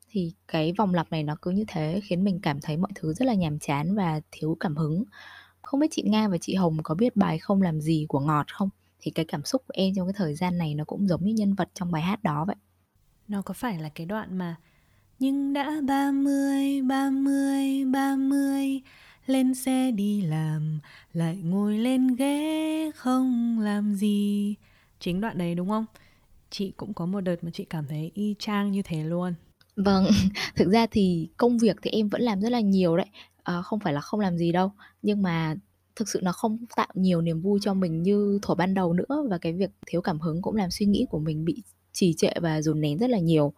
Thì 0.09 0.33
cái 0.49 0.73
vòng 0.79 0.95
lặp 0.95 1.11
này 1.11 1.23
nó 1.23 1.37
cứ 1.43 1.51
như 1.51 1.65
thế, 1.69 2.01
khiến 2.05 2.25
mình 2.25 2.41
cảm 2.43 2.61
thấy 2.61 2.77
mọi 2.77 2.91
thứ 2.95 3.15
rất 3.15 3.25
là 3.25 3.35
nhàm 3.35 3.59
chán 3.59 3.95
và 3.95 4.21
thiếu 4.31 4.57
cảm 4.61 4.77
hứng. 4.77 5.05
Không 5.63 5.81
biết 5.81 5.87
chị 5.91 6.03
nga 6.03 6.29
và 6.29 6.39
chị 6.39 6.55
hồng 6.55 6.79
có 6.83 6.95
biết 6.95 7.17
bài 7.17 7.39
không 7.39 7.63
làm 7.63 7.81
gì 7.81 8.07
của 8.09 8.21
ngọt 8.21 8.47
không? 8.53 8.69
Thì 9.01 9.11
cái 9.11 9.25
cảm 9.25 9.45
xúc 9.45 9.63
của 9.67 9.73
em 9.75 9.95
trong 9.95 10.07
cái 10.07 10.15
thời 10.17 10.35
gian 10.35 10.59
này 10.59 10.75
nó 10.75 10.85
cũng 10.85 11.09
giống 11.09 11.25
như 11.25 11.33
nhân 11.33 11.55
vật 11.55 11.69
trong 11.75 11.93
bài 11.93 12.03
hát 12.03 12.23
đó 12.23 12.45
vậy. 12.47 12.57
Nó 13.29 13.43
có 13.43 13.55
phải 13.55 13.79
là 13.79 13.89
cái 13.89 14.07
đoạn 14.07 14.39
mà 14.39 14.57
nhưng 15.19 15.53
đã 15.53 15.73
ba 15.89 16.11
mươi, 16.13 16.83
ba 16.83 17.11
mươi, 17.11 17.85
ba 17.85 18.17
mươi 18.17 18.81
Lên 19.27 19.55
xe 19.55 19.91
đi 19.91 20.23
làm 20.23 20.79
Lại 21.13 21.37
ngồi 21.45 21.79
lên 21.79 22.15
ghế 22.15 22.91
không 22.95 23.61
làm 23.61 23.95
gì. 23.95 24.55
Chính 25.01 25.21
đoạn 25.21 25.39
đấy 25.39 25.55
đúng 25.55 25.69
không? 25.69 25.87
Chị 26.51 26.73
cũng 26.77 26.95
có 26.95 27.07
một 27.07 27.21
đợt 27.21 27.45
mà 27.45 27.51
chị 27.55 27.65
cảm 27.65 27.85
thấy 27.89 28.11
y 28.15 28.35
chang 28.39 28.73
như 28.73 28.83
thế 28.83 29.05
luôn. 29.05 29.35
Vâng 29.77 30.07
thực 30.57 30.69
ra 30.73 30.87
thì 30.91 31.29
công 31.37 31.59
việc 31.59 31.77
thì 31.83 31.91
em 31.91 32.09
vẫn 32.09 32.23
làm 32.23 32.41
rất 32.41 32.53
là 32.53 32.61
nhiều 32.61 32.97
đấy. 32.97 33.07
À, 33.43 33.63
không 33.63 33.81
phải 33.81 33.93
là 33.93 34.01
không 34.01 34.21
làm 34.21 34.39
gì 34.39 34.53
đâu 34.53 34.73
nhưng 35.03 35.23
mà 35.23 35.55
thực 35.97 36.09
sự 36.09 36.21
nó 36.23 36.33
không 36.33 36.59
tạo 36.77 36.89
nhiều 36.95 37.21
niềm 37.21 37.41
vui 37.41 37.59
cho 37.63 37.75
mình 37.75 38.03
như 38.03 38.39
thuở 38.43 38.55
ban 38.55 38.75
đầu 38.75 38.93
nữa. 38.93 39.27
Và 39.31 39.39
cái 39.39 39.53
việc 39.53 39.71
thiếu 39.87 40.01
cảm 40.03 40.21
hứng 40.21 40.43
cũng 40.43 40.57
làm 40.57 40.71
suy 40.71 40.87
nghĩ 40.87 41.07
của 41.11 41.19
mình 41.19 41.45
bị 41.45 41.63
trì 41.93 42.15
trệ 42.15 42.31
và 42.43 42.63
dồn 42.63 42.81
nén 42.81 42.99
rất 42.99 43.11
là 43.11 43.19
nhiều 43.19 43.53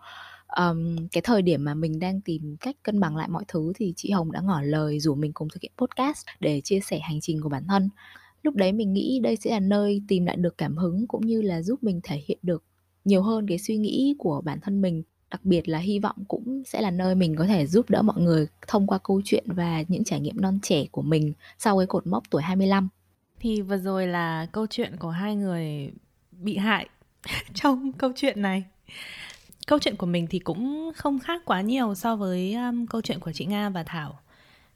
um, 0.57 0.97
cái 1.13 1.23
thời 1.23 1.43
điểm 1.43 1.65
mà 1.65 1.75
mình 1.75 1.99
đang 1.99 2.21
tìm 2.21 2.57
cách 2.61 2.77
cân 2.83 3.01
bằng 3.01 3.17
lại 3.17 3.29
mọi 3.29 3.45
thứ 3.49 3.73
thì 3.77 3.93
chị 3.97 4.11
Hồng 4.11 4.33
đã 4.33 4.41
ngỏ 4.41 4.61
lời 4.61 5.01
rủ 5.01 5.15
mình 5.15 5.33
cùng 5.33 5.49
thực 5.49 5.63
hiện 5.63 5.73
podcast 5.79 6.27
để 6.41 6.61
chia 6.61 6.81
sẻ 6.81 6.99
hành 6.99 7.21
trình 7.21 7.41
của 7.43 7.49
bản 7.49 7.67
thân 7.69 7.89
lúc 8.43 8.55
đấy 8.55 8.73
mình 8.73 8.93
nghĩ 8.93 9.21
đây 9.23 9.37
sẽ 9.37 9.51
là 9.51 9.61
nơi 9.61 10.03
tìm 10.09 10.27
lại 10.27 10.37
được 10.37 10.59
cảm 10.59 10.77
hứng 10.77 11.07
cũng 11.07 11.27
như 11.27 11.43
là 11.43 11.63
giúp 11.63 11.83
mình 11.83 12.01
thể 12.03 12.23
hiện 12.27 12.39
được 12.43 12.63
nhiều 13.05 13.23
hơn 13.23 13.47
cái 13.49 13.59
suy 13.59 13.77
nghĩ 13.77 14.15
của 14.19 14.41
bản 14.45 14.61
thân 14.61 14.83
mình 14.83 15.03
đặc 15.31 15.45
biệt 15.45 15.69
là 15.69 15.79
hy 15.79 15.99
vọng 15.99 16.17
cũng 16.29 16.63
sẽ 16.67 16.81
là 16.81 16.91
nơi 16.91 17.15
mình 17.15 17.37
có 17.37 17.47
thể 17.47 17.67
giúp 17.67 17.91
đỡ 17.91 18.03
mọi 18.03 18.21
người 18.21 18.47
thông 18.67 18.87
qua 18.87 18.99
câu 18.99 19.21
chuyện 19.25 19.45
và 19.47 19.83
những 19.89 20.05
trải 20.05 20.21
nghiệm 20.21 20.41
non 20.41 20.59
trẻ 20.63 20.85
của 20.91 21.03
mình 21.03 21.33
sau 21.59 21.79
cái 21.79 21.87
cột 21.87 22.07
mốc 22.07 22.23
tuổi 22.31 22.43
25. 22.43 22.89
Thì 23.41 23.61
vừa 23.61 23.79
rồi 23.79 24.07
là 24.07 24.47
câu 24.53 24.67
chuyện 24.67 24.97
của 24.97 25.11
hai 25.11 25.37
người 25.37 25.91
bị 26.31 26.57
hại 26.57 26.89
trong 27.55 27.93
câu 27.93 28.13
chuyện 28.17 28.43
này. 28.43 28.65
Câu 29.67 29.79
chuyện 29.79 29.97
của 29.97 30.07
mình 30.07 30.27
thì 30.31 30.39
cũng 30.39 30.93
không 30.97 31.19
khác 31.19 31.43
quá 31.45 31.61
nhiều 31.61 31.95
so 31.95 32.17
với 32.17 32.55
um, 32.55 32.87
câu 32.87 33.01
chuyện 33.03 33.21
của 33.21 33.33
chị 33.33 33.45
Nga 33.45 33.69
và 33.69 33.83
Thảo. 33.83 34.19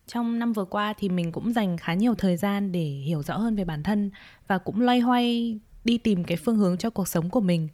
Trong 0.06 0.38
năm 0.38 0.52
vừa 0.52 0.64
qua 0.64 0.94
thì 0.98 1.08
mình 1.08 1.32
cũng 1.32 1.52
dành 1.52 1.76
khá 1.76 1.94
nhiều 1.94 2.14
thời 2.14 2.36
gian 2.36 2.72
để 2.72 2.84
hiểu 2.84 3.22
rõ 3.22 3.36
hơn 3.36 3.56
về 3.56 3.64
bản 3.64 3.82
thân 3.82 4.10
và 4.46 4.58
cũng 4.58 4.80
loay 4.80 5.00
hoay 5.00 5.58
đi 5.84 5.98
tìm 5.98 6.24
cái 6.24 6.36
phương 6.36 6.56
hướng 6.56 6.78
cho 6.78 6.90
cuộc 6.90 7.08
sống 7.08 7.30
của 7.30 7.40
mình. 7.40 7.68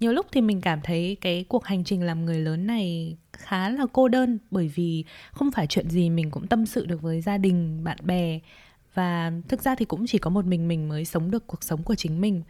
Nhiều 0.00 0.12
lúc 0.12 0.26
thì 0.32 0.40
mình 0.40 0.60
cảm 0.60 0.80
thấy 0.84 1.16
cái 1.20 1.44
cuộc 1.48 1.64
hành 1.64 1.84
trình 1.84 2.02
làm 2.02 2.24
người 2.24 2.40
lớn 2.40 2.66
này 2.66 3.16
khá 3.32 3.68
là 3.68 3.86
cô 3.92 4.08
đơn 4.08 4.38
bởi 4.50 4.68
vì 4.68 5.04
không 5.32 5.50
phải 5.50 5.66
chuyện 5.66 5.90
gì 5.90 6.10
mình 6.10 6.30
cũng 6.30 6.46
tâm 6.46 6.66
sự 6.66 6.86
được 6.86 7.02
với 7.02 7.20
gia 7.20 7.38
đình 7.38 7.84
bạn 7.84 7.98
bè. 8.02 8.38
Và 8.94 9.32
thực 9.48 9.62
ra 9.62 9.74
thì 9.74 9.84
cũng 9.84 10.06
chỉ 10.06 10.18
có 10.18 10.30
một 10.30 10.44
mình 10.44 10.68
mình 10.68 10.88
mới 10.88 11.04
sống 11.04 11.30
được 11.30 11.46
cuộc 11.46 11.64
sống 11.64 11.82
của 11.82 11.94
chính 11.94 12.20
mình. 12.20 12.42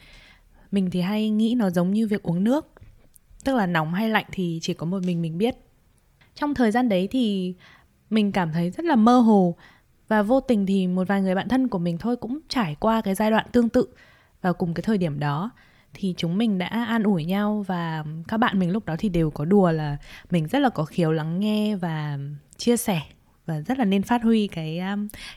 Mình 0.73 0.90
thì 0.90 1.00
hay 1.00 1.30
nghĩ 1.30 1.54
nó 1.54 1.71
giống 1.71 1.90
như 1.90 2.07
việc 2.07 2.23
uống 2.23 2.45
nước 2.45 2.80
tức 3.44 3.56
là 3.56 3.66
nóng 3.66 3.94
hay 3.94 4.09
lạnh 4.09 4.25
thì 4.32 4.59
chỉ 4.62 4.75
có 4.75 4.87
một 4.87 5.04
mình 5.04 5.23
mình 5.23 5.38
biết. 5.38 5.54
Trong 6.35 6.54
thời 6.54 6.70
gian 6.70 6.88
đấy 6.88 7.09
thì 7.11 7.54
mình 8.11 8.32
cảm 8.32 8.52
thấy 8.52 8.70
rất 8.70 8.85
là 8.85 8.97
mơ 8.97 9.18
hồ 9.18 9.56
và 10.09 10.23
vô 10.23 10.40
tình 10.40 10.66
thì 10.66 10.87
một 10.87 11.09
vài 11.09 11.23
người 11.23 11.35
bạn 11.35 11.49
thân 11.49 11.68
của 11.68 11.78
mình 11.78 11.99
thôi 11.99 12.16
cũng 12.16 12.38
trải 12.49 12.76
qua 12.80 13.00
cái 13.00 13.14
giai 13.14 13.30
đoạn 13.30 13.47
tương 13.52 13.68
tự 13.68 13.87
vào 14.42 14.54
cùng 14.54 14.75
cái 14.75 14.82
thời 14.82 14.99
điểm 14.99 15.20
đó. 15.20 15.50
Thì 15.94 16.14
chúng 16.16 16.38
mình 16.38 16.59
đã 16.59 16.66
an 16.66 17.02
ủi 17.02 17.25
nhau 17.25 17.64
và 17.68 18.04
các 18.28 18.37
bạn 18.37 18.59
mình 18.59 18.70
lúc 18.70 18.87
đó 18.87 18.97
thì 18.99 19.09
đều 19.09 19.30
có 19.30 19.44
đùa 19.44 19.70
là 19.70 19.97
mình 20.30 20.47
rất 20.47 20.59
là 20.59 20.68
có 20.68 20.85
khiếu 20.85 21.12
lắng 21.12 21.40
nghe 21.40 21.76
và 21.76 22.18
chia 22.56 22.76
sẻ 22.76 23.02
và 23.47 23.61
rất 23.61 23.78
là 23.78 23.85
nên 23.85 24.02
phát 24.02 24.23
huy 24.23 24.47
cái 24.47 24.80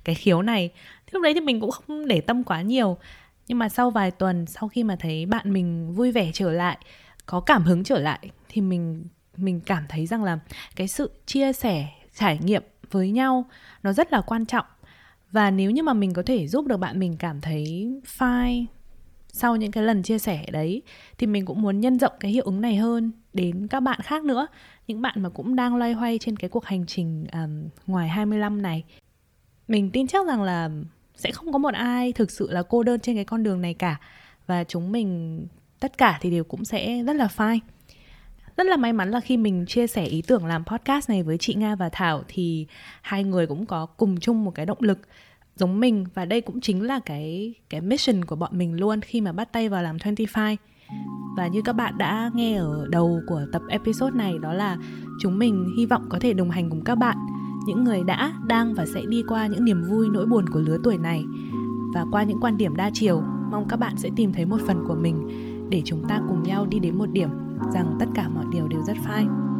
cái 0.03 0.15
khiếu 0.15 0.41
này. 0.41 0.69
Thì 1.05 1.09
lúc 1.11 1.23
đấy 1.23 1.33
thì 1.33 1.39
mình 1.39 1.61
cũng 1.61 1.71
không 1.71 2.07
để 2.07 2.21
tâm 2.21 2.43
quá 2.43 2.61
nhiều. 2.61 2.97
Nhưng 3.47 3.59
mà 3.59 3.69
sau 3.69 3.91
vài 3.91 4.11
tuần, 4.11 4.45
sau 4.45 4.69
khi 4.69 4.83
mà 4.83 4.95
thấy 4.99 5.25
bạn 5.25 5.53
mình 5.53 5.93
vui 5.93 6.11
vẻ 6.11 6.31
trở 6.33 6.51
lại 6.51 6.77
có 7.25 7.39
cảm 7.39 7.63
hứng 7.63 7.83
trở 7.83 7.99
lại 7.99 8.19
thì 8.49 8.61
mình 8.61 9.05
mình 9.37 9.61
cảm 9.65 9.83
thấy 9.89 10.05
rằng 10.05 10.23
là 10.23 10.39
cái 10.75 10.87
sự 10.87 11.11
chia 11.25 11.53
sẻ 11.53 11.87
trải 12.15 12.39
nghiệm 12.43 12.63
với 12.91 13.11
nhau 13.11 13.45
nó 13.83 13.93
rất 13.93 14.13
là 14.13 14.21
quan 14.21 14.45
trọng. 14.45 14.65
Và 15.31 15.51
nếu 15.51 15.71
như 15.71 15.83
mà 15.83 15.93
mình 15.93 16.13
có 16.13 16.23
thể 16.25 16.47
giúp 16.47 16.67
được 16.67 16.77
bạn 16.77 16.99
mình 16.99 17.15
cảm 17.19 17.41
thấy 17.41 17.91
fine 18.17 18.65
sau 19.27 19.55
những 19.55 19.71
cái 19.71 19.83
lần 19.83 20.03
chia 20.03 20.19
sẻ 20.19 20.45
đấy 20.51 20.81
thì 21.17 21.27
mình 21.27 21.45
cũng 21.45 21.61
muốn 21.61 21.79
nhân 21.79 21.99
rộng 21.99 22.13
cái 22.19 22.31
hiệu 22.31 22.43
ứng 22.43 22.61
này 22.61 22.75
hơn 22.75 23.11
đến 23.33 23.67
các 23.67 23.79
bạn 23.79 23.99
khác 24.01 24.23
nữa 24.23 24.47
những 24.87 25.01
bạn 25.01 25.21
mà 25.21 25.29
cũng 25.29 25.55
đang 25.55 25.75
loay 25.75 25.93
hoay 25.93 26.19
trên 26.19 26.35
cái 26.35 26.49
cuộc 26.49 26.65
hành 26.65 26.85
trình 26.85 27.25
um, 27.33 27.69
ngoài 27.87 28.09
25 28.09 28.61
này. 28.61 28.83
Mình 29.67 29.89
tin 29.91 30.07
chắc 30.07 30.27
rằng 30.27 30.43
là 30.43 30.69
sẽ 31.15 31.31
không 31.31 31.53
có 31.53 31.57
một 31.57 31.73
ai 31.73 32.13
thực 32.13 32.31
sự 32.31 32.51
là 32.51 32.63
cô 32.63 32.83
đơn 32.83 32.99
trên 32.99 33.15
cái 33.15 33.25
con 33.25 33.43
đường 33.43 33.61
này 33.61 33.73
cả. 33.73 33.99
Và 34.47 34.63
chúng 34.63 34.91
mình 34.91 35.39
tất 35.83 35.97
cả 35.97 36.17
thì 36.21 36.29
đều 36.29 36.43
cũng 36.43 36.65
sẽ 36.65 37.03
rất 37.03 37.15
là 37.15 37.27
fine. 37.37 37.59
Rất 38.57 38.67
là 38.67 38.77
may 38.77 38.93
mắn 38.93 39.11
là 39.11 39.19
khi 39.19 39.37
mình 39.37 39.65
chia 39.67 39.87
sẻ 39.87 40.05
ý 40.05 40.21
tưởng 40.27 40.45
làm 40.45 40.63
podcast 40.65 41.09
này 41.09 41.23
với 41.23 41.37
chị 41.37 41.53
Nga 41.53 41.75
và 41.75 41.89
Thảo 41.89 42.23
thì 42.27 42.67
hai 43.01 43.23
người 43.23 43.47
cũng 43.47 43.65
có 43.65 43.85
cùng 43.85 44.19
chung 44.19 44.45
một 44.45 44.51
cái 44.55 44.65
động 44.65 44.77
lực 44.81 44.99
giống 45.55 45.79
mình 45.79 46.05
và 46.13 46.25
đây 46.25 46.41
cũng 46.41 46.61
chính 46.61 46.83
là 46.83 46.99
cái 47.05 47.53
cái 47.69 47.81
mission 47.81 48.25
của 48.25 48.35
bọn 48.35 48.57
mình 48.57 48.73
luôn 48.73 49.01
khi 49.01 49.21
mà 49.21 49.31
bắt 49.31 49.51
tay 49.51 49.69
vào 49.69 49.83
làm 49.83 49.97
25 50.01 50.55
và 51.37 51.47
như 51.47 51.61
các 51.61 51.73
bạn 51.73 51.97
đã 51.97 52.31
nghe 52.33 52.55
ở 52.55 52.87
đầu 52.89 53.21
của 53.27 53.41
tập 53.51 53.61
episode 53.69 54.15
này, 54.15 54.33
đó 54.41 54.53
là 54.53 54.77
chúng 55.19 55.39
mình 55.39 55.73
hy 55.77 55.85
vọng 55.85 56.05
có 56.09 56.19
thể 56.19 56.33
đồng 56.33 56.49
hành 56.49 56.69
cùng 56.69 56.83
các 56.83 56.95
bạn, 56.95 57.17
những 57.67 57.83
người 57.83 58.03
đã, 58.03 58.33
đang 58.47 58.73
và 58.73 58.85
sẽ 58.93 59.01
đi 59.09 59.23
qua 59.27 59.47
những 59.47 59.65
niềm 59.65 59.83
vui 59.89 60.07
nỗi 60.09 60.25
buồn 60.25 60.49
của 60.49 60.59
lứa 60.59 60.77
tuổi 60.83 60.97
này. 60.97 61.23
Và 61.93 62.05
qua 62.11 62.23
những 62.23 62.39
quan 62.41 62.57
điểm 62.57 62.75
đa 62.75 62.89
chiều, 62.93 63.21
mong 63.51 63.67
các 63.67 63.77
bạn 63.77 63.97
sẽ 63.97 64.09
tìm 64.15 64.33
thấy 64.33 64.45
một 64.45 64.57
phần 64.67 64.83
của 64.87 64.95
mình 64.95 65.52
để 65.69 65.81
chúng 65.85 66.03
ta 66.09 66.21
cùng 66.27 66.43
nhau 66.43 66.65
đi 66.65 66.79
đến 66.79 66.97
một 66.97 67.09
điểm 67.13 67.29
rằng 67.73 67.97
tất 67.99 68.05
cả 68.15 68.29
mọi 68.29 68.45
điều 68.51 68.67
đều 68.67 68.81
rất 68.81 68.97
fine 69.07 69.53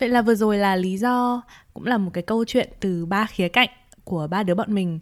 Vậy 0.00 0.08
là 0.08 0.22
vừa 0.22 0.34
rồi 0.34 0.58
là 0.58 0.76
lý 0.76 0.96
do 0.96 1.42
cũng 1.74 1.86
là 1.86 1.98
một 1.98 2.10
cái 2.14 2.22
câu 2.22 2.44
chuyện 2.44 2.68
từ 2.80 3.06
ba 3.06 3.26
khía 3.26 3.48
cạnh 3.48 3.68
của 4.04 4.26
ba 4.30 4.42
đứa 4.42 4.54
bọn 4.54 4.74
mình. 4.74 5.00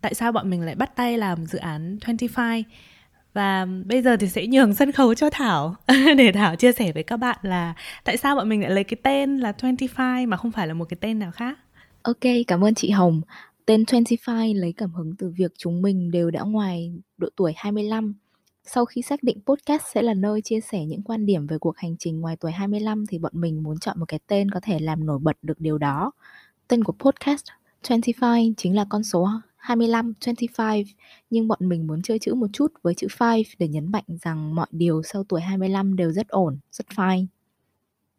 Tại 0.00 0.14
sao 0.14 0.32
bọn 0.32 0.50
mình 0.50 0.62
lại 0.62 0.74
bắt 0.74 0.96
tay 0.96 1.18
làm 1.18 1.46
dự 1.46 1.58
án 1.58 1.98
25 2.02 2.62
và 3.34 3.66
bây 3.84 4.02
giờ 4.02 4.16
thì 4.16 4.28
sẽ 4.28 4.46
nhường 4.46 4.74
sân 4.74 4.92
khấu 4.92 5.14
cho 5.14 5.30
Thảo 5.30 5.74
để 6.16 6.32
Thảo 6.32 6.56
chia 6.56 6.72
sẻ 6.72 6.92
với 6.92 7.02
các 7.02 7.16
bạn 7.16 7.36
là 7.42 7.74
tại 8.04 8.16
sao 8.16 8.36
bọn 8.36 8.48
mình 8.48 8.60
lại 8.62 8.70
lấy 8.70 8.84
cái 8.84 8.96
tên 9.02 9.38
là 9.38 9.52
25 9.62 10.30
mà 10.30 10.36
không 10.36 10.50
phải 10.50 10.66
là 10.66 10.74
một 10.74 10.84
cái 10.88 10.98
tên 11.00 11.18
nào 11.18 11.30
khác. 11.30 11.58
Ok, 12.02 12.20
cảm 12.46 12.64
ơn 12.64 12.74
chị 12.74 12.90
Hồng. 12.90 13.20
Tên 13.70 13.84
25 13.86 14.54
lấy 14.54 14.72
cảm 14.72 14.92
hứng 14.92 15.16
từ 15.18 15.28
việc 15.36 15.52
chúng 15.58 15.82
mình 15.82 16.10
đều 16.10 16.30
đã 16.30 16.42
ngoài 16.42 16.92
độ 17.18 17.28
tuổi 17.36 17.52
25 17.56 18.14
sau 18.64 18.84
khi 18.84 19.02
xác 19.02 19.22
định 19.22 19.40
podcast 19.46 19.82
sẽ 19.94 20.02
là 20.02 20.14
nơi 20.14 20.42
chia 20.42 20.60
sẻ 20.60 20.84
những 20.84 21.02
quan 21.02 21.26
điểm 21.26 21.46
về 21.46 21.58
cuộc 21.58 21.76
hành 21.76 21.96
trình 21.96 22.20
ngoài 22.20 22.36
tuổi 22.40 22.52
25 22.52 23.06
thì 23.06 23.18
bọn 23.18 23.32
mình 23.34 23.62
muốn 23.62 23.78
chọn 23.78 24.00
một 24.00 24.04
cái 24.08 24.20
tên 24.26 24.50
có 24.50 24.60
thể 24.62 24.78
làm 24.78 25.06
nổi 25.06 25.18
bật 25.18 25.36
được 25.42 25.60
điều 25.60 25.78
đó. 25.78 26.12
Tên 26.68 26.84
của 26.84 26.92
podcast 26.92 27.44
25 27.88 28.54
chính 28.56 28.76
là 28.76 28.84
con 28.88 29.02
số 29.02 29.28
25, 29.56 30.14
25 30.26 30.84
nhưng 31.30 31.48
bọn 31.48 31.58
mình 31.60 31.86
muốn 31.86 32.02
chơi 32.02 32.18
chữ 32.18 32.34
một 32.34 32.48
chút 32.52 32.72
với 32.82 32.94
chữ 32.94 33.06
5 33.20 33.40
để 33.58 33.68
nhấn 33.68 33.92
mạnh 33.92 34.04
rằng 34.22 34.54
mọi 34.54 34.68
điều 34.70 35.02
sau 35.02 35.24
tuổi 35.24 35.40
25 35.40 35.96
đều 35.96 36.12
rất 36.12 36.28
ổn, 36.28 36.58
rất 36.72 36.86
fine. 36.86 37.26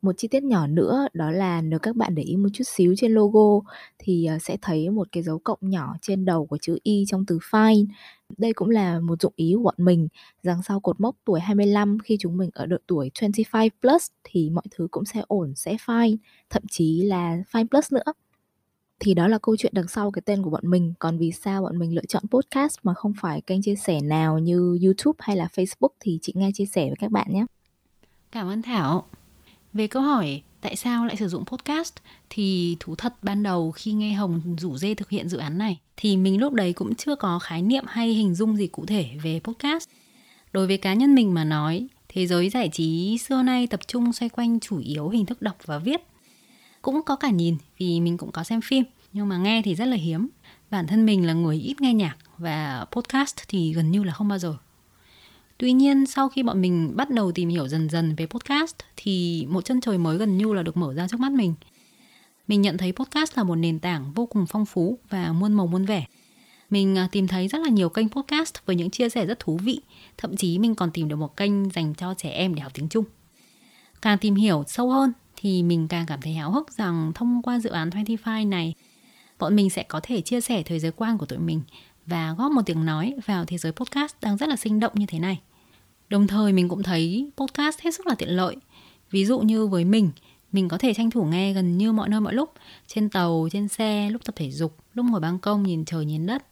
Một 0.02 0.18
chi 0.18 0.28
tiết 0.28 0.44
nhỏ 0.44 0.68
nữa 0.68 1.08
đó 1.14 1.32
là 1.32 1.62
nếu 1.62 1.80
các 1.80 1.96
bạn 1.96 2.16
để 2.16 2.24
ý 2.24 2.36
một 2.36 2.50
chút 2.54 2.64
xíu 2.68 2.94
trên 2.98 3.12
logo 3.12 3.70
thì 4.00 4.26
ờ, 4.26 4.38
sẽ 4.40 4.58
thấy 4.62 4.90
một 4.90 5.08
cái 5.12 5.24
dấu 5.24 5.40
cộng 5.40 5.60
nhỏ 5.62 5.96
trên 6.02 6.26
đầu 6.26 6.46
của 6.46 6.58
chữ 6.58 6.78
Y 6.84 7.06
trong 7.08 7.26
từ 7.26 7.38
fine. 7.38 7.86
Đây 8.38 8.54
cũng 8.54 8.70
là 8.70 9.00
một 9.00 9.22
dụng 9.22 9.34
ý 9.36 9.54
của 9.56 9.64
bọn 9.64 9.76
mình 9.78 10.08
rằng 10.44 10.64
sau 10.64 10.80
cột 10.80 11.00
mốc 11.00 11.16
tuổi 11.26 11.40
25 11.40 11.98
khi 12.04 12.18
chúng 12.20 12.38
mình 12.38 12.50
ở 12.54 12.66
độ 12.66 12.78
tuổi 12.88 13.12
25 13.22 13.70
plus 13.82 14.08
thì 14.24 14.50
mọi 14.50 14.64
thứ 14.72 14.88
cũng 14.92 15.06
sẽ 15.06 15.22
ổn, 15.28 15.54
sẽ 15.56 15.76
fine, 15.86 16.18
thậm 16.50 16.64
chí 16.72 17.02
là 17.02 17.38
fine 17.52 17.68
plus 17.68 17.94
nữa. 17.94 18.14
Thì 19.00 19.14
đó 19.14 19.28
là 19.28 19.38
câu 19.38 19.58
chuyện 19.58 19.72
đằng 19.76 19.88
sau 19.88 20.12
cái 20.12 20.22
tên 20.26 20.44
của 20.44 20.50
bọn 20.50 20.70
mình. 20.70 20.94
Còn 21.00 21.18
vì 21.18 21.32
sao 21.32 21.62
bọn 21.62 21.80
mình 21.80 21.96
lựa 21.96 22.06
chọn 22.08 22.24
podcast 22.28 22.78
mà 22.84 22.94
không 22.94 23.14
phải 23.22 23.42
kênh 23.42 23.62
chia 23.62 23.76
sẻ 23.76 24.02
nào 24.02 24.40
như 24.40 24.80
YouTube 24.84 25.18
hay 25.20 25.36
là 25.36 25.48
Facebook 25.56 25.90
thì 26.00 26.20
chị 26.22 26.34
nghe 26.36 26.52
chia 26.54 26.66
sẻ 26.66 26.86
với 26.86 26.96
các 27.00 27.12
bạn 27.12 27.28
nhé. 27.34 27.46
Cảm 28.32 28.48
ơn 28.48 28.62
Thảo. 28.62 29.08
Về 29.74 29.88
câu 29.88 30.02
hỏi 30.02 30.42
tại 30.62 30.76
sao 30.76 31.06
lại 31.06 31.16
sử 31.16 31.28
dụng 31.28 31.46
podcast 31.46 31.94
thì 32.30 32.78
thú 32.80 32.96
thật 32.96 33.14
ban 33.22 33.44
đầu 33.44 33.72
khi 33.72 33.92
nghe 33.92 34.14
Hồng 34.14 34.42
rủ 34.60 34.78
dê 34.78 34.96
thực 34.96 35.10
hiện 35.10 35.30
dự 35.30 35.38
án 35.38 35.58
này 35.58 35.80
thì 35.98 36.18
mình 36.18 36.40
lúc 36.40 36.54
đấy 36.54 36.74
cũng 36.74 36.96
chưa 36.96 37.16
có 37.16 37.40
khái 37.40 37.62
niệm 37.62 37.84
hay 37.88 38.10
hình 38.10 38.36
dung 38.36 38.56
gì 38.56 38.68
cụ 38.68 38.86
thể 38.86 39.10
về 39.24 39.40
podcast. 39.44 39.90
Đối 40.54 40.68
với 40.68 40.78
cá 40.78 40.94
nhân 40.94 41.16
mình 41.16 41.34
mà 41.34 41.44
nói, 41.44 41.88
thế 42.10 42.28
giới 42.28 42.50
giải 42.50 42.70
trí 42.70 43.18
xưa 43.18 43.44
nay 43.44 43.68
tập 43.68 43.80
trung 43.88 44.14
xoay 44.14 44.30
quanh 44.30 44.60
chủ 44.60 44.80
yếu 44.80 45.10
hình 45.10 45.26
thức 45.26 45.42
đọc 45.42 45.58
và 45.66 45.78
viết. 45.78 46.02
Cũng 46.82 47.02
có 47.06 47.16
cả 47.16 47.30
nhìn 47.30 47.58
vì 47.78 48.00
mình 48.00 48.18
cũng 48.18 48.32
có 48.32 48.44
xem 48.44 48.62
phim, 48.62 48.84
nhưng 49.14 49.30
mà 49.30 49.38
nghe 49.38 49.62
thì 49.62 49.76
rất 49.76 49.86
là 49.86 49.98
hiếm. 49.98 50.30
Bản 50.70 50.88
thân 50.88 51.06
mình 51.06 51.28
là 51.28 51.34
người 51.34 51.58
ít 51.58 51.82
nghe 51.82 51.94
nhạc 51.94 52.16
và 52.38 52.86
podcast 52.92 53.36
thì 53.48 53.74
gần 53.74 53.92
như 53.92 54.04
là 54.04 54.14
không 54.14 54.28
bao 54.28 54.40
giờ. 54.40 54.58
Tuy 55.62 55.74
nhiên 55.74 56.06
sau 56.06 56.30
khi 56.30 56.44
bọn 56.44 56.62
mình 56.62 56.94
bắt 56.96 57.10
đầu 57.10 57.32
tìm 57.32 57.50
hiểu 57.50 57.68
dần 57.68 57.90
dần 57.90 58.16
về 58.16 58.26
podcast 58.26 58.76
thì 58.98 59.46
một 59.50 59.66
chân 59.66 59.82
trời 59.82 59.98
mới 59.98 60.18
gần 60.18 60.38
như 60.38 60.54
là 60.54 60.64
được 60.64 60.78
mở 60.78 60.94
ra 60.94 61.08
trước 61.08 61.20
mắt 61.20 61.32
mình. 61.32 61.54
Mình 62.48 62.62
nhận 62.62 62.78
thấy 62.78 62.92
podcast 62.92 63.38
là 63.38 63.44
một 63.44 63.56
nền 63.56 63.80
tảng 63.80 64.14
vô 64.14 64.26
cùng 64.26 64.46
phong 64.50 64.66
phú 64.66 65.00
và 65.10 65.32
muôn 65.32 65.54
màu 65.54 65.68
muôn 65.68 65.86
vẻ. 65.86 66.06
Mình 66.70 66.98
à, 66.98 67.08
tìm 67.12 67.28
thấy 67.28 67.48
rất 67.48 67.60
là 67.60 67.70
nhiều 67.70 67.90
kênh 67.90 68.10
podcast 68.10 68.56
với 68.66 68.76
những 68.76 68.90
chia 68.90 69.10
sẻ 69.10 69.26
rất 69.26 69.40
thú 69.40 69.58
vị, 69.58 69.82
thậm 70.18 70.36
chí 70.38 70.60
mình 70.60 70.76
còn 70.76 70.92
tìm 70.92 71.08
được 71.08 71.16
một 71.16 71.38
kênh 71.38 71.70
dành 71.70 71.94
cho 71.94 72.14
trẻ 72.14 72.30
em 72.30 72.56
để 72.56 72.62
học 72.62 72.72
tiếng 72.76 72.90
Trung. 72.90 73.06
Càng 74.02 74.18
tìm 74.18 74.36
hiểu 74.36 74.64
sâu 74.68 74.90
hơn 74.90 75.14
thì 75.36 75.64
mình 75.64 75.88
càng 75.88 76.06
cảm 76.06 76.22
thấy 76.22 76.34
háo 76.34 76.52
hức 76.52 76.72
rằng 76.72 77.12
thông 77.16 77.42
qua 77.42 77.60
dự 77.60 77.70
án 77.70 77.92
25 77.92 78.50
này, 78.50 78.74
bọn 79.40 79.56
mình 79.56 79.70
sẽ 79.70 79.84
có 79.84 80.00
thể 80.04 80.22
chia 80.22 80.42
sẻ 80.42 80.64
thế 80.64 80.80
giới 80.80 80.92
quan 80.92 81.18
của 81.18 81.26
tụi 81.26 81.40
mình 81.40 81.62
và 82.06 82.36
góp 82.38 82.52
một 82.52 82.62
tiếng 82.66 82.86
nói 82.86 83.14
vào 83.26 83.46
thế 83.46 83.58
giới 83.58 83.72
podcast 83.72 84.14
đang 84.22 84.38
rất 84.38 84.50
là 84.50 84.56
sinh 84.56 84.80
động 84.80 84.94
như 84.96 85.06
thế 85.06 85.20
này. 85.20 85.42
Đồng 86.12 86.28
thời 86.28 86.54
mình 86.54 86.70
cũng 86.70 86.84
thấy 86.84 87.32
podcast 87.38 87.80
hết 87.80 87.96
sức 87.96 88.08
là 88.08 88.16
tiện 88.16 88.30
lợi. 88.30 88.56
Ví 89.12 89.26
dụ 89.26 89.40
như 89.40 89.68
với 89.68 89.86
mình, 89.86 90.12
mình 90.52 90.68
có 90.70 90.78
thể 90.78 90.94
tranh 90.94 91.12
thủ 91.12 91.24
nghe 91.24 91.54
gần 91.54 91.78
như 91.78 91.92
mọi 91.92 92.10
nơi 92.10 92.22
mọi 92.22 92.34
lúc, 92.34 92.54
trên 92.88 93.10
tàu, 93.10 93.48
trên 93.52 93.68
xe, 93.68 94.10
lúc 94.10 94.26
tập 94.26 94.36
thể 94.36 94.52
dục, 94.52 94.78
lúc 94.94 95.06
ngồi 95.10 95.20
ban 95.20 95.40
công 95.40 95.64
nhìn 95.64 95.86
trời 95.86 96.06
nhìn 96.06 96.26
đất. 96.26 96.46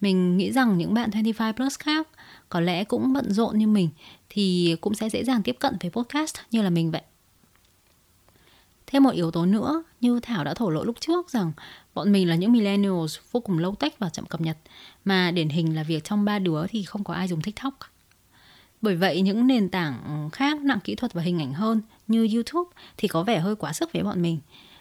Mình 0.00 0.36
nghĩ 0.36 0.52
rằng 0.52 0.78
những 0.78 0.94
bạn 0.94 1.10
25 1.12 1.54
plus 1.54 1.78
khác 1.78 2.08
có 2.48 2.60
lẽ 2.60 2.84
cũng 2.84 3.12
bận 3.12 3.32
rộn 3.32 3.58
như 3.58 3.66
mình 3.66 3.88
thì 4.28 4.76
cũng 4.80 4.94
sẽ 4.94 5.10
dễ 5.10 5.24
dàng 5.24 5.42
tiếp 5.42 5.56
cận 5.60 5.76
với 5.80 5.90
podcast 5.90 6.36
như 6.50 6.62
là 6.62 6.70
mình 6.70 6.90
vậy. 6.90 7.02
Thêm 8.86 9.02
một 9.02 9.14
yếu 9.14 9.30
tố 9.30 9.46
nữa, 9.46 9.82
như 10.00 10.20
Thảo 10.20 10.44
đã 10.44 10.54
thổ 10.54 10.70
lộ 10.70 10.84
lúc 10.84 10.96
trước 11.00 11.30
rằng 11.30 11.52
bọn 11.94 12.12
mình 12.12 12.28
là 12.28 12.34
những 12.34 12.52
millennials 12.52 13.18
vô 13.32 13.40
cùng 13.40 13.58
lâu 13.58 13.74
tech 13.74 13.98
và 13.98 14.08
chậm 14.08 14.26
cập 14.26 14.40
nhật, 14.40 14.58
mà 15.04 15.30
điển 15.30 15.48
hình 15.48 15.76
là 15.76 15.82
việc 15.82 16.04
trong 16.04 16.24
ba 16.24 16.38
đứa 16.38 16.66
thì 16.66 16.82
không 16.82 17.04
có 17.04 17.14
ai 17.14 17.28
dùng 17.28 17.42
TikTok. 17.42 17.95
Bởi 18.82 18.96
vậy 18.96 19.20
những 19.20 19.46
nền 19.46 19.68
tảng 19.68 20.28
khác 20.32 20.60
nặng 20.62 20.78
kỹ 20.84 20.94
thuật 20.94 21.12
và 21.12 21.22
hình 21.22 21.38
ảnh 21.38 21.52
hơn 21.52 21.80
như 22.06 22.28
YouTube 22.34 22.70
thì 22.96 23.08
có 23.08 23.22
vẻ 23.22 23.38
hơi 23.38 23.56
quá 23.56 23.72
sức 23.72 23.92
với 23.92 24.02
bọn 24.02 24.22
mình. 24.22 24.40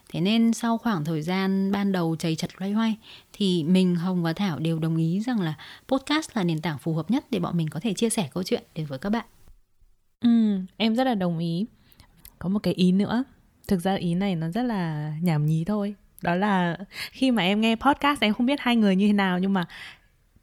Thế 0.09 0.21
nên 0.21 0.53
sau 0.53 0.77
khoảng 0.77 1.05
thời 1.05 1.21
gian 1.21 1.71
ban 1.71 1.91
đầu 1.91 2.15
chầy 2.19 2.35
chật 2.35 2.49
loay 2.57 2.71
hoay 2.71 2.97
thì 3.33 3.63
mình, 3.63 3.95
Hồng 3.95 4.23
và 4.23 4.33
Thảo 4.33 4.59
đều 4.59 4.79
đồng 4.79 4.97
ý 4.97 5.19
rằng 5.19 5.41
là 5.41 5.53
podcast 5.87 6.29
là 6.33 6.43
nền 6.43 6.61
tảng 6.61 6.77
phù 6.77 6.93
hợp 6.93 7.11
nhất 7.11 7.25
để 7.29 7.39
bọn 7.39 7.57
mình 7.57 7.69
có 7.69 7.79
thể 7.79 7.93
chia 7.93 8.09
sẻ 8.09 8.29
câu 8.33 8.43
chuyện 8.43 8.63
đến 8.75 8.85
với 8.85 8.99
các 8.99 9.09
bạn. 9.09 9.25
Ừ, 10.21 10.59
em 10.77 10.95
rất 10.95 11.03
là 11.03 11.15
đồng 11.15 11.39
ý. 11.39 11.65
Có 12.39 12.49
một 12.49 12.59
cái 12.59 12.73
ý 12.73 12.91
nữa. 12.91 13.23
Thực 13.67 13.79
ra 13.79 13.95
ý 13.95 14.15
này 14.15 14.35
nó 14.35 14.49
rất 14.49 14.63
là 14.63 15.13
nhảm 15.21 15.45
nhí 15.45 15.63
thôi. 15.65 15.95
Đó 16.21 16.35
là 16.35 16.77
khi 17.11 17.31
mà 17.31 17.43
em 17.43 17.61
nghe 17.61 17.75
podcast 17.75 18.21
em 18.21 18.33
không 18.33 18.45
biết 18.45 18.59
hai 18.59 18.75
người 18.75 18.95
như 18.95 19.07
thế 19.07 19.13
nào 19.13 19.39
nhưng 19.39 19.53
mà 19.53 19.65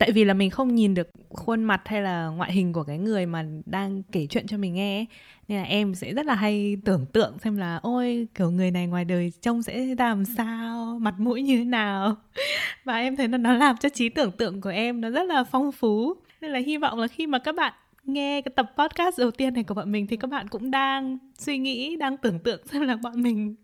tại 0.02 0.12
vì 0.12 0.24
là 0.24 0.34
mình 0.34 0.50
không 0.50 0.74
nhìn 0.74 0.94
được 0.94 1.10
khuôn 1.28 1.64
mặt 1.64 1.82
hay 1.84 2.02
là 2.02 2.26
ngoại 2.26 2.52
hình 2.52 2.72
của 2.72 2.82
cái 2.82 2.98
người 2.98 3.26
mà 3.26 3.44
đang 3.66 4.02
kể 4.12 4.26
chuyện 4.26 4.46
cho 4.46 4.56
mình 4.56 4.74
nghe 4.74 4.98
ấy. 4.98 5.06
nên 5.48 5.58
là 5.58 5.64
em 5.64 5.94
sẽ 5.94 6.14
rất 6.14 6.26
là 6.26 6.34
hay 6.34 6.76
tưởng 6.84 7.06
tượng 7.06 7.38
xem 7.38 7.56
là, 7.56 7.80
ôi, 7.82 8.26
kiểu 8.34 8.50
người 8.50 8.70
này 8.70 8.86
ngoài 8.86 9.04
đời 9.04 9.32
trông 9.40 9.62
sẽ 9.62 9.94
làm 9.98 10.24
sao, 10.24 10.98
mặt 11.02 11.14
mũi 11.18 11.42
như 11.42 11.56
thế 11.58 11.64
nào 11.64 12.16
và 12.84 12.96
em 12.96 13.16
thấy 13.16 13.28
là 13.28 13.38
nó 13.38 13.52
làm 13.52 13.76
cho 13.76 13.88
trí 13.88 14.08
tưởng 14.08 14.32
tượng 14.32 14.60
của 14.60 14.70
em 14.70 15.00
nó 15.00 15.10
rất 15.10 15.22
là 15.22 15.44
phong 15.44 15.72
phú 15.72 16.14
nên 16.40 16.50
là 16.50 16.58
hy 16.58 16.76
vọng 16.76 16.98
là 16.98 17.06
khi 17.06 17.26
mà 17.26 17.38
các 17.38 17.54
bạn 17.54 17.72
nghe 18.04 18.42
cái 18.42 18.52
tập 18.56 18.74
podcast 18.78 19.18
đầu 19.18 19.30
tiên 19.30 19.54
này 19.54 19.64
của 19.64 19.74
bọn 19.74 19.92
mình 19.92 20.06
thì 20.06 20.16
các 20.16 20.30
bạn 20.30 20.48
cũng 20.48 20.70
đang 20.70 21.18
suy 21.38 21.58
nghĩ, 21.58 21.96
đang 21.96 22.16
tưởng 22.16 22.38
tượng 22.38 22.66
xem 22.72 22.82
là 22.82 22.96
bọn 22.96 23.22
mình 23.22 23.54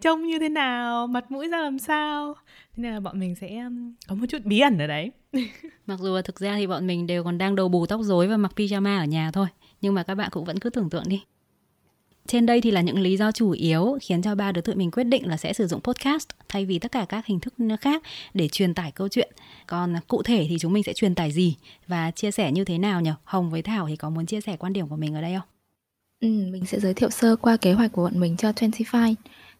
trông 0.00 0.26
như 0.26 0.38
thế 0.38 0.48
nào, 0.48 1.06
mặt 1.06 1.30
mũi 1.30 1.48
ra 1.48 1.58
làm 1.58 1.78
sao. 1.78 2.34
Thế 2.76 2.82
nên 2.82 2.92
là 2.92 3.00
bọn 3.00 3.20
mình 3.20 3.34
sẽ 3.34 3.58
um, 3.58 3.94
có 4.08 4.14
một 4.14 4.26
chút 4.28 4.44
bí 4.44 4.60
ẩn 4.60 4.78
ở 4.78 4.86
đấy. 4.86 5.10
Mặc 5.86 5.98
dù 6.00 6.16
là 6.16 6.22
thực 6.22 6.40
ra 6.40 6.56
thì 6.56 6.66
bọn 6.66 6.86
mình 6.86 7.06
đều 7.06 7.24
còn 7.24 7.38
đang 7.38 7.56
đầu 7.56 7.68
bù 7.68 7.86
tóc 7.86 8.00
rối 8.02 8.28
và 8.28 8.36
mặc 8.36 8.52
pyjama 8.56 8.98
ở 8.98 9.04
nhà 9.04 9.30
thôi, 9.30 9.46
nhưng 9.80 9.94
mà 9.94 10.02
các 10.02 10.14
bạn 10.14 10.30
cũng 10.32 10.44
vẫn 10.44 10.58
cứ 10.58 10.70
tưởng 10.70 10.90
tượng 10.90 11.04
đi 11.06 11.22
trên 12.28 12.46
đây 12.46 12.60
thì 12.60 12.70
là 12.70 12.80
những 12.80 12.98
lý 12.98 13.16
do 13.16 13.32
chủ 13.32 13.50
yếu 13.50 13.98
khiến 14.02 14.22
cho 14.22 14.34
ba 14.34 14.52
đứa 14.52 14.60
tụi 14.60 14.74
mình 14.74 14.90
quyết 14.90 15.04
định 15.04 15.28
là 15.28 15.36
sẽ 15.36 15.52
sử 15.52 15.66
dụng 15.66 15.80
podcast 15.80 16.28
thay 16.48 16.66
vì 16.66 16.78
tất 16.78 16.92
cả 16.92 17.06
các 17.08 17.26
hình 17.26 17.40
thức 17.40 17.54
khác 17.80 18.02
để 18.34 18.48
truyền 18.48 18.74
tải 18.74 18.92
câu 18.92 19.08
chuyện. 19.08 19.32
Còn 19.66 19.94
cụ 20.08 20.22
thể 20.22 20.46
thì 20.48 20.56
chúng 20.60 20.72
mình 20.72 20.82
sẽ 20.82 20.92
truyền 20.92 21.14
tải 21.14 21.32
gì 21.32 21.56
và 21.86 22.10
chia 22.10 22.30
sẻ 22.30 22.52
như 22.52 22.64
thế 22.64 22.78
nào 22.78 23.00
nhỉ? 23.00 23.10
Hồng 23.24 23.50
với 23.50 23.62
Thảo 23.62 23.86
thì 23.88 23.96
có 23.96 24.10
muốn 24.10 24.26
chia 24.26 24.40
sẻ 24.40 24.56
quan 24.56 24.72
điểm 24.72 24.88
của 24.88 24.96
mình 24.96 25.14
ở 25.14 25.20
đây 25.20 25.34
không? 25.34 25.48
Ừ, 26.20 26.28
mình 26.52 26.66
sẽ 26.66 26.80
giới 26.80 26.94
thiệu 26.94 27.10
sơ 27.10 27.36
qua 27.36 27.56
kế 27.56 27.72
hoạch 27.72 27.92
của 27.92 28.02
bọn 28.02 28.20
mình 28.20 28.36
cho 28.36 28.52
25 28.56 29.14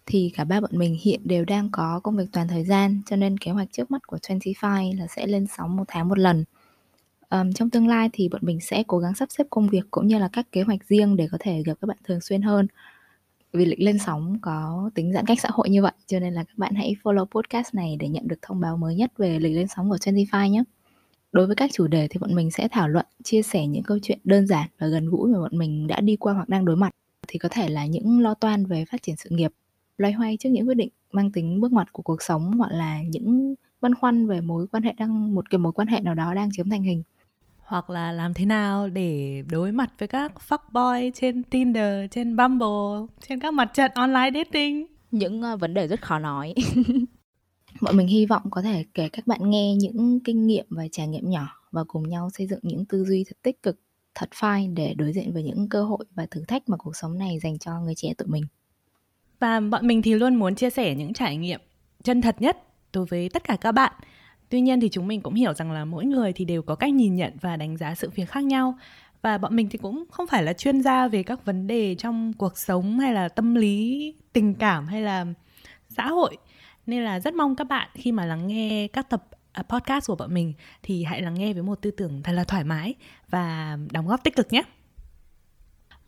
thì 0.06 0.32
cả 0.36 0.44
ba 0.44 0.60
bọn 0.60 0.70
mình 0.74 0.98
hiện 1.02 1.20
đều 1.24 1.44
đang 1.44 1.68
có 1.72 2.00
công 2.02 2.16
việc 2.16 2.24
toàn 2.32 2.48
thời 2.48 2.64
gian 2.64 3.02
cho 3.06 3.16
nên 3.16 3.38
kế 3.38 3.50
hoạch 3.50 3.68
trước 3.72 3.90
mắt 3.90 4.06
của 4.06 4.18
25 4.28 4.98
là 4.98 5.06
sẽ 5.06 5.26
lên 5.26 5.46
sóng 5.56 5.76
một 5.76 5.84
tháng 5.88 6.08
một 6.08 6.18
lần 6.18 6.44
um, 7.40 7.52
trong 7.52 7.70
tương 7.70 7.88
lai 7.88 8.10
thì 8.12 8.28
bọn 8.28 8.40
mình 8.44 8.60
sẽ 8.60 8.82
cố 8.86 8.98
gắng 8.98 9.14
sắp 9.14 9.28
xếp 9.30 9.46
công 9.50 9.68
việc 9.68 9.90
cũng 9.90 10.06
như 10.06 10.18
là 10.18 10.28
các 10.32 10.52
kế 10.52 10.62
hoạch 10.62 10.84
riêng 10.88 11.16
để 11.16 11.28
có 11.32 11.38
thể 11.40 11.62
gặp 11.62 11.74
các 11.80 11.86
bạn 11.86 11.98
thường 12.04 12.20
xuyên 12.20 12.42
hơn. 12.42 12.66
Vì 13.52 13.64
lịch 13.64 13.80
lên 13.80 13.98
sóng 13.98 14.38
có 14.42 14.90
tính 14.94 15.12
giãn 15.12 15.26
cách 15.26 15.40
xã 15.40 15.48
hội 15.52 15.70
như 15.70 15.82
vậy 15.82 15.92
cho 16.06 16.20
nên 16.20 16.34
là 16.34 16.44
các 16.44 16.58
bạn 16.58 16.74
hãy 16.74 16.96
follow 17.02 17.24
podcast 17.24 17.74
này 17.74 17.96
để 18.00 18.08
nhận 18.08 18.28
được 18.28 18.42
thông 18.42 18.60
báo 18.60 18.76
mới 18.76 18.94
nhất 18.94 19.12
về 19.18 19.38
lịch 19.38 19.56
lên 19.56 19.66
sóng 19.76 19.90
của 19.90 19.96
25 20.06 20.52
nhé. 20.52 20.62
Đối 21.32 21.46
với 21.46 21.56
các 21.56 21.70
chủ 21.72 21.86
đề 21.86 22.08
thì 22.08 22.18
bọn 22.18 22.34
mình 22.34 22.50
sẽ 22.50 22.68
thảo 22.68 22.88
luận 22.88 23.06
chia 23.24 23.42
sẻ 23.42 23.66
những 23.66 23.82
câu 23.82 23.98
chuyện 24.02 24.18
đơn 24.24 24.46
giản 24.46 24.68
và 24.78 24.86
gần 24.86 25.08
gũi 25.08 25.32
mà 25.32 25.38
bọn 25.38 25.58
mình 25.58 25.86
đã 25.86 26.00
đi 26.00 26.16
qua 26.16 26.32
hoặc 26.32 26.48
đang 26.48 26.64
đối 26.64 26.76
mặt. 26.76 26.90
Thì 27.28 27.38
có 27.38 27.48
thể 27.52 27.68
là 27.68 27.86
những 27.86 28.20
lo 28.20 28.34
toan 28.34 28.66
về 28.66 28.84
phát 28.84 29.02
triển 29.02 29.16
sự 29.16 29.30
nghiệp 29.30 29.50
loay 29.98 30.12
hoay 30.12 30.36
trước 30.40 30.48
những 30.48 30.68
quyết 30.68 30.74
định 30.74 30.88
mang 31.12 31.32
tính 31.32 31.60
bước 31.60 31.72
ngoặt 31.72 31.92
của 31.92 32.02
cuộc 32.02 32.22
sống 32.22 32.52
hoặc 32.58 32.72
là 32.72 33.02
những 33.02 33.54
băn 33.80 33.94
khoăn 33.94 34.26
về 34.26 34.40
mối 34.40 34.66
quan 34.66 34.82
hệ 34.82 34.92
đang 34.98 35.34
một 35.34 35.50
cái 35.50 35.58
mối 35.58 35.72
quan 35.72 35.88
hệ 35.88 36.00
nào 36.00 36.14
đó 36.14 36.34
đang 36.34 36.48
chiếm 36.52 36.70
thành 36.70 36.82
hình 36.82 37.02
hoặc 37.64 37.90
là 37.90 38.12
làm 38.12 38.34
thế 38.34 38.44
nào 38.44 38.88
để 38.88 39.42
đối 39.50 39.72
mặt 39.72 39.90
với 39.98 40.08
các 40.08 40.32
fuckboy 40.48 41.10
trên 41.14 41.42
Tinder, 41.42 42.10
trên 42.10 42.36
Bumble, 42.36 43.14
trên 43.28 43.40
các 43.40 43.54
mặt 43.54 43.70
trận 43.74 43.90
online 43.94 44.30
dating. 44.34 44.86
Những 45.10 45.42
uh, 45.52 45.60
vấn 45.60 45.74
đề 45.74 45.88
rất 45.88 46.02
khó 46.02 46.18
nói. 46.18 46.54
Bọn 47.80 47.96
mình 47.96 48.06
hy 48.06 48.26
vọng 48.26 48.42
có 48.50 48.62
thể 48.62 48.84
kể 48.94 49.08
các 49.08 49.26
bạn 49.26 49.50
nghe 49.50 49.74
những 49.74 50.20
kinh 50.24 50.46
nghiệm 50.46 50.66
và 50.70 50.84
trải 50.92 51.08
nghiệm 51.08 51.30
nhỏ 51.30 51.48
và 51.70 51.84
cùng 51.88 52.08
nhau 52.08 52.30
xây 52.30 52.46
dựng 52.46 52.60
những 52.62 52.84
tư 52.84 53.04
duy 53.04 53.24
thật 53.28 53.36
tích 53.42 53.62
cực, 53.62 53.80
thật 54.14 54.28
phai 54.34 54.68
để 54.68 54.94
đối 54.94 55.12
diện 55.12 55.32
với 55.32 55.42
những 55.42 55.68
cơ 55.68 55.84
hội 55.84 56.04
và 56.14 56.26
thử 56.30 56.44
thách 56.48 56.68
mà 56.68 56.76
cuộc 56.76 56.96
sống 56.96 57.18
này 57.18 57.38
dành 57.42 57.58
cho 57.58 57.80
người 57.80 57.94
trẻ 57.94 58.14
tụi 58.18 58.28
mình. 58.28 58.44
Và 59.40 59.60
bọn 59.60 59.86
mình 59.86 60.02
thì 60.02 60.14
luôn 60.14 60.36
muốn 60.36 60.54
chia 60.54 60.70
sẻ 60.70 60.94
những 60.94 61.12
trải 61.12 61.36
nghiệm 61.36 61.60
chân 62.02 62.20
thật 62.20 62.36
nhất 62.38 62.56
đối 62.92 63.06
với 63.06 63.28
tất 63.28 63.44
cả 63.44 63.56
các 63.56 63.72
bạn 63.72 63.92
Tuy 64.54 64.60
nhiên 64.60 64.80
thì 64.80 64.88
chúng 64.88 65.06
mình 65.06 65.20
cũng 65.20 65.34
hiểu 65.34 65.54
rằng 65.54 65.72
là 65.72 65.84
mỗi 65.84 66.04
người 66.04 66.32
thì 66.32 66.44
đều 66.44 66.62
có 66.62 66.74
cách 66.74 66.92
nhìn 66.92 67.14
nhận 67.14 67.32
và 67.40 67.56
đánh 67.56 67.76
giá 67.76 67.94
sự 67.94 68.10
việc 68.14 68.28
khác 68.28 68.44
nhau. 68.44 68.78
Và 69.22 69.38
bọn 69.38 69.56
mình 69.56 69.68
thì 69.70 69.78
cũng 69.78 70.04
không 70.10 70.26
phải 70.26 70.42
là 70.42 70.52
chuyên 70.52 70.82
gia 70.82 71.08
về 71.08 71.22
các 71.22 71.44
vấn 71.44 71.66
đề 71.66 71.94
trong 71.94 72.32
cuộc 72.32 72.58
sống 72.58 72.98
hay 72.98 73.14
là 73.14 73.28
tâm 73.28 73.54
lý, 73.54 74.14
tình 74.32 74.54
cảm 74.54 74.86
hay 74.86 75.02
là 75.02 75.26
xã 75.88 76.06
hội. 76.06 76.36
Nên 76.86 77.04
là 77.04 77.20
rất 77.20 77.34
mong 77.34 77.56
các 77.56 77.64
bạn 77.64 77.88
khi 77.94 78.12
mà 78.12 78.26
lắng 78.26 78.46
nghe 78.46 78.88
các 78.92 79.10
tập 79.10 79.24
à, 79.52 79.62
podcast 79.62 80.06
của 80.06 80.16
bọn 80.16 80.34
mình 80.34 80.52
thì 80.82 81.04
hãy 81.04 81.22
lắng 81.22 81.34
nghe 81.34 81.52
với 81.52 81.62
một 81.62 81.82
tư 81.82 81.90
tưởng 81.90 82.22
thật 82.22 82.32
là 82.32 82.44
thoải 82.44 82.64
mái 82.64 82.94
và 83.30 83.78
đóng 83.92 84.06
góp 84.06 84.24
tích 84.24 84.36
cực 84.36 84.52
nhé. 84.52 84.62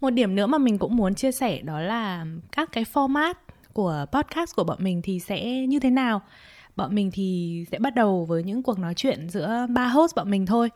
Một 0.01 0.11
điểm 0.11 0.35
nữa 0.35 0.47
mà 0.47 0.59
mình 0.59 0.79
cũng 0.79 0.97
muốn 0.97 1.15
chia 1.15 1.33
sẻ 1.33 1.61
đó 1.63 1.81
là 1.81 2.27
các 2.53 2.73
cái 2.73 2.85
format 2.93 3.35
của 3.73 4.07
podcast 4.13 4.57
của 4.57 4.65
bọn 4.65 4.79
mình 4.81 5.03
thì 5.03 5.21
sẽ 5.21 5.67
như 5.67 5.81
thế 5.81 5.91
nào? 5.91 6.23
Bọn 6.77 6.95
mình 6.95 7.11
thì 7.11 7.65
sẽ 7.73 7.79
bắt 7.79 7.95
đầu 7.95 8.25
với 8.25 8.43
những 8.43 8.63
cuộc 8.63 8.79
nói 8.79 8.95
chuyện 8.95 9.29
giữa 9.29 9.67
ba 9.71 9.89
host 9.89 10.15
bọn 10.17 10.31
mình 10.31 10.47
thôi. 10.47 10.71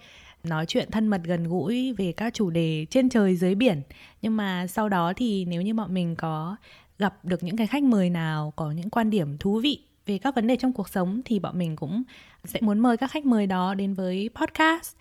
Nói 0.45 0.67
chuyện 0.67 0.91
thân 0.91 1.09
mật 1.09 1.21
gần 1.25 1.45
gũi 1.45 1.93
về 1.93 2.13
các 2.13 2.35
chủ 2.35 2.51
đề 2.51 2.87
trên 2.91 3.09
trời 3.09 3.37
dưới 3.37 3.55
biển. 3.55 3.83
Nhưng 4.23 4.37
mà 4.37 4.67
sau 4.67 4.89
đó 4.89 5.13
thì 5.17 5.45
nếu 5.45 5.63
như 5.63 5.75
bọn 5.75 5.95
mình 5.95 6.17
có 6.17 6.57
gặp 6.99 7.25
được 7.25 7.43
những 7.43 7.57
cái 7.57 7.67
khách 7.67 7.83
mời 7.83 8.11
nào, 8.11 8.53
có 8.57 8.71
những 8.71 8.91
quan 8.91 9.11
điểm 9.11 9.39
thú 9.39 9.61
vị 9.61 9.81
về 10.07 10.19
các 10.19 10.35
vấn 10.35 10.47
đề 10.47 10.57
trong 10.57 10.73
cuộc 10.73 10.89
sống 10.89 11.21
thì 11.25 11.39
bọn 11.39 11.59
mình 11.59 11.77
cũng 11.77 12.03
sẽ 12.45 12.61
muốn 12.63 12.79
mời 12.79 12.97
các 12.97 13.11
khách 13.11 13.27
mời 13.27 13.47
đó 13.47 13.75
đến 13.75 13.95
với 13.95 14.31
podcast. 14.35 14.97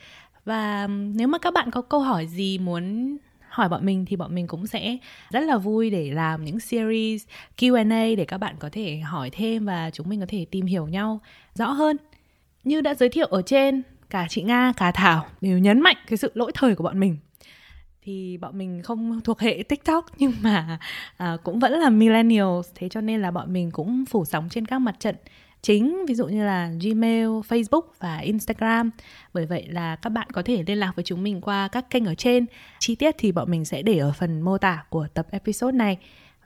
Và 0.45 0.87
nếu 0.87 1.27
mà 1.27 1.37
các 1.37 1.53
bạn 1.53 1.71
có 1.71 1.81
câu 1.81 1.99
hỏi 1.99 2.27
gì 2.27 2.57
muốn 2.57 3.17
hỏi 3.59 3.69
bọn 3.69 3.85
mình 3.85 4.05
thì 4.05 4.15
bọn 4.15 4.35
mình 4.35 4.47
cũng 4.47 4.67
sẽ 4.67 4.97
rất 5.29 5.39
là 5.39 5.57
vui 5.57 5.89
để 5.89 6.11
làm 6.11 6.45
những 6.45 6.59
series 6.59 7.23
Q&A 7.57 8.15
để 8.17 8.25
các 8.25 8.37
bạn 8.37 8.55
có 8.59 8.69
thể 8.71 8.97
hỏi 8.97 9.29
thêm 9.29 9.65
và 9.65 9.89
chúng 9.93 10.09
mình 10.09 10.19
có 10.19 10.25
thể 10.29 10.45
tìm 10.51 10.65
hiểu 10.65 10.87
nhau 10.87 11.19
rõ 11.53 11.71
hơn. 11.71 11.97
Như 12.63 12.81
đã 12.81 12.93
giới 12.93 13.09
thiệu 13.09 13.25
ở 13.25 13.41
trên, 13.41 13.81
cả 14.09 14.25
chị 14.29 14.41
Nga, 14.41 14.73
cả 14.77 14.91
Thảo 14.91 15.25
đều 15.41 15.57
nhấn 15.57 15.81
mạnh 15.81 15.97
cái 16.07 16.17
sự 16.17 16.31
lỗi 16.33 16.51
thời 16.55 16.75
của 16.75 16.83
bọn 16.83 16.99
mình 16.99 17.17
thì 18.01 18.37
bọn 18.37 18.57
mình 18.57 18.81
không 18.83 19.21
thuộc 19.21 19.39
hệ 19.39 19.63
TikTok 19.69 20.05
nhưng 20.17 20.33
mà 20.41 20.79
à, 21.17 21.37
cũng 21.43 21.59
vẫn 21.59 21.73
là 21.73 21.89
millennials 21.89 22.69
thế 22.75 22.89
cho 22.89 23.01
nên 23.01 23.21
là 23.21 23.31
bọn 23.31 23.53
mình 23.53 23.71
cũng 23.71 24.05
phủ 24.05 24.25
sóng 24.25 24.49
trên 24.49 24.65
các 24.65 24.79
mặt 24.79 24.95
trận 24.99 25.15
chính 25.61 26.05
ví 26.07 26.15
dụ 26.15 26.27
như 26.27 26.45
là 26.45 26.71
Gmail, 26.81 27.27
Facebook 27.27 27.81
và 27.99 28.17
Instagram. 28.17 28.91
Bởi 29.33 29.45
vậy 29.45 29.67
là 29.69 29.95
các 29.95 30.09
bạn 30.09 30.27
có 30.33 30.41
thể 30.41 30.63
liên 30.67 30.77
lạc 30.77 30.91
với 30.95 31.03
chúng 31.03 31.23
mình 31.23 31.41
qua 31.41 31.67
các 31.67 31.89
kênh 31.89 32.05
ở 32.05 32.15
trên. 32.15 32.45
Chi 32.79 32.95
tiết 32.95 33.15
thì 33.17 33.31
bọn 33.31 33.51
mình 33.51 33.65
sẽ 33.65 33.81
để 33.81 33.97
ở 33.97 34.11
phần 34.11 34.41
mô 34.41 34.57
tả 34.57 34.83
của 34.89 35.07
tập 35.13 35.27
episode 35.31 35.77
này. 35.77 35.97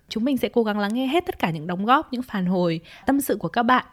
Chúng 0.09 0.23
mình 0.23 0.37
sẽ 0.37 0.49
cố 0.49 0.63
gắng 0.63 0.79
lắng 0.79 0.93
nghe 0.93 1.07
hết 1.07 1.25
tất 1.25 1.39
cả 1.39 1.49
những 1.49 1.67
đóng 1.67 1.85
góp, 1.85 2.13
những 2.13 2.21
phản 2.21 2.45
hồi, 2.45 2.81
tâm 3.05 3.21
sự 3.21 3.35
của 3.35 3.47
các 3.47 3.63
bạn 3.63 3.85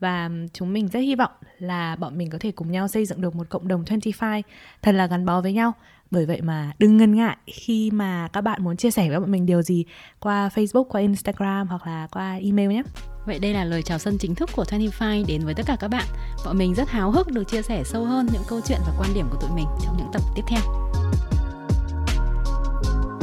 và 0.00 0.30
chúng 0.52 0.72
mình 0.72 0.88
rất 0.88 1.00
hy 1.00 1.14
vọng 1.14 1.30
là 1.58 1.96
bọn 1.96 2.18
mình 2.18 2.30
có 2.30 2.38
thể 2.40 2.52
cùng 2.52 2.72
nhau 2.72 2.88
xây 2.88 3.06
dựng 3.06 3.20
được 3.20 3.34
một 3.34 3.48
cộng 3.48 3.68
đồng 3.68 3.84
25 3.88 4.42
thật 4.82 4.92
là 4.92 5.06
gắn 5.06 5.26
bó 5.26 5.40
với 5.40 5.52
nhau. 5.52 5.72
Bởi 6.14 6.26
vậy 6.26 6.40
mà 6.42 6.72
đừng 6.78 6.96
ngần 6.96 7.14
ngại 7.14 7.36
khi 7.46 7.90
mà 7.90 8.28
các 8.32 8.40
bạn 8.40 8.64
muốn 8.64 8.76
chia 8.76 8.90
sẻ 8.90 9.08
với 9.08 9.20
bọn 9.20 9.30
mình 9.30 9.46
điều 9.46 9.62
gì 9.62 9.84
qua 10.20 10.48
Facebook, 10.54 10.84
qua 10.84 11.00
Instagram 11.00 11.68
hoặc 11.68 11.86
là 11.86 12.08
qua 12.12 12.38
email 12.42 12.70
nhé. 12.70 12.82
Vậy 13.26 13.38
đây 13.38 13.54
là 13.54 13.64
lời 13.64 13.82
chào 13.82 13.98
sân 13.98 14.18
chính 14.18 14.34
thức 14.34 14.50
của 14.56 14.64
25 14.70 15.26
đến 15.26 15.44
với 15.44 15.54
tất 15.54 15.62
cả 15.66 15.76
các 15.80 15.88
bạn. 15.88 16.04
Bọn 16.44 16.58
mình 16.58 16.74
rất 16.74 16.88
háo 16.88 17.10
hức 17.10 17.32
được 17.32 17.44
chia 17.44 17.62
sẻ 17.62 17.82
sâu 17.84 18.04
hơn 18.04 18.26
những 18.32 18.42
câu 18.48 18.60
chuyện 18.68 18.78
và 18.86 18.92
quan 18.98 19.10
điểm 19.14 19.26
của 19.30 19.38
tụi 19.40 19.50
mình 19.54 19.66
trong 19.84 19.96
những 19.96 20.08
tập 20.12 20.22
tiếp 20.34 20.42
theo. 20.48 20.60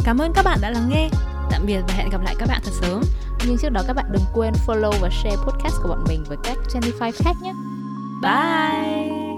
Cảm 0.06 0.18
ơn 0.18 0.32
các 0.36 0.46
bạn 0.46 0.60
đã 0.62 0.70
lắng 0.70 0.90
nghe. 0.90 1.10
Tạm 1.52 1.66
biệt 1.66 1.82
và 1.88 1.94
hẹn 1.94 2.10
gặp 2.10 2.22
lại 2.24 2.36
các 2.40 2.50
bạn 2.50 2.62
thật 2.64 2.72
sớm. 2.82 3.02
Nhưng 3.48 3.58
trước 3.58 3.70
đó 3.70 3.82
các 3.88 3.94
bạn 3.94 4.06
đừng 4.12 4.26
quên 4.34 4.54
follow 4.68 4.94
và 5.02 5.10
share 5.10 5.36
podcast 5.36 5.76
của 5.84 5.90
bọn 5.90 6.04
mình 6.08 6.24
với 6.28 6.38
các 6.44 6.58
25 6.74 7.12
khác 7.12 7.36
nhé. 7.42 7.54
Bye! 8.22 9.31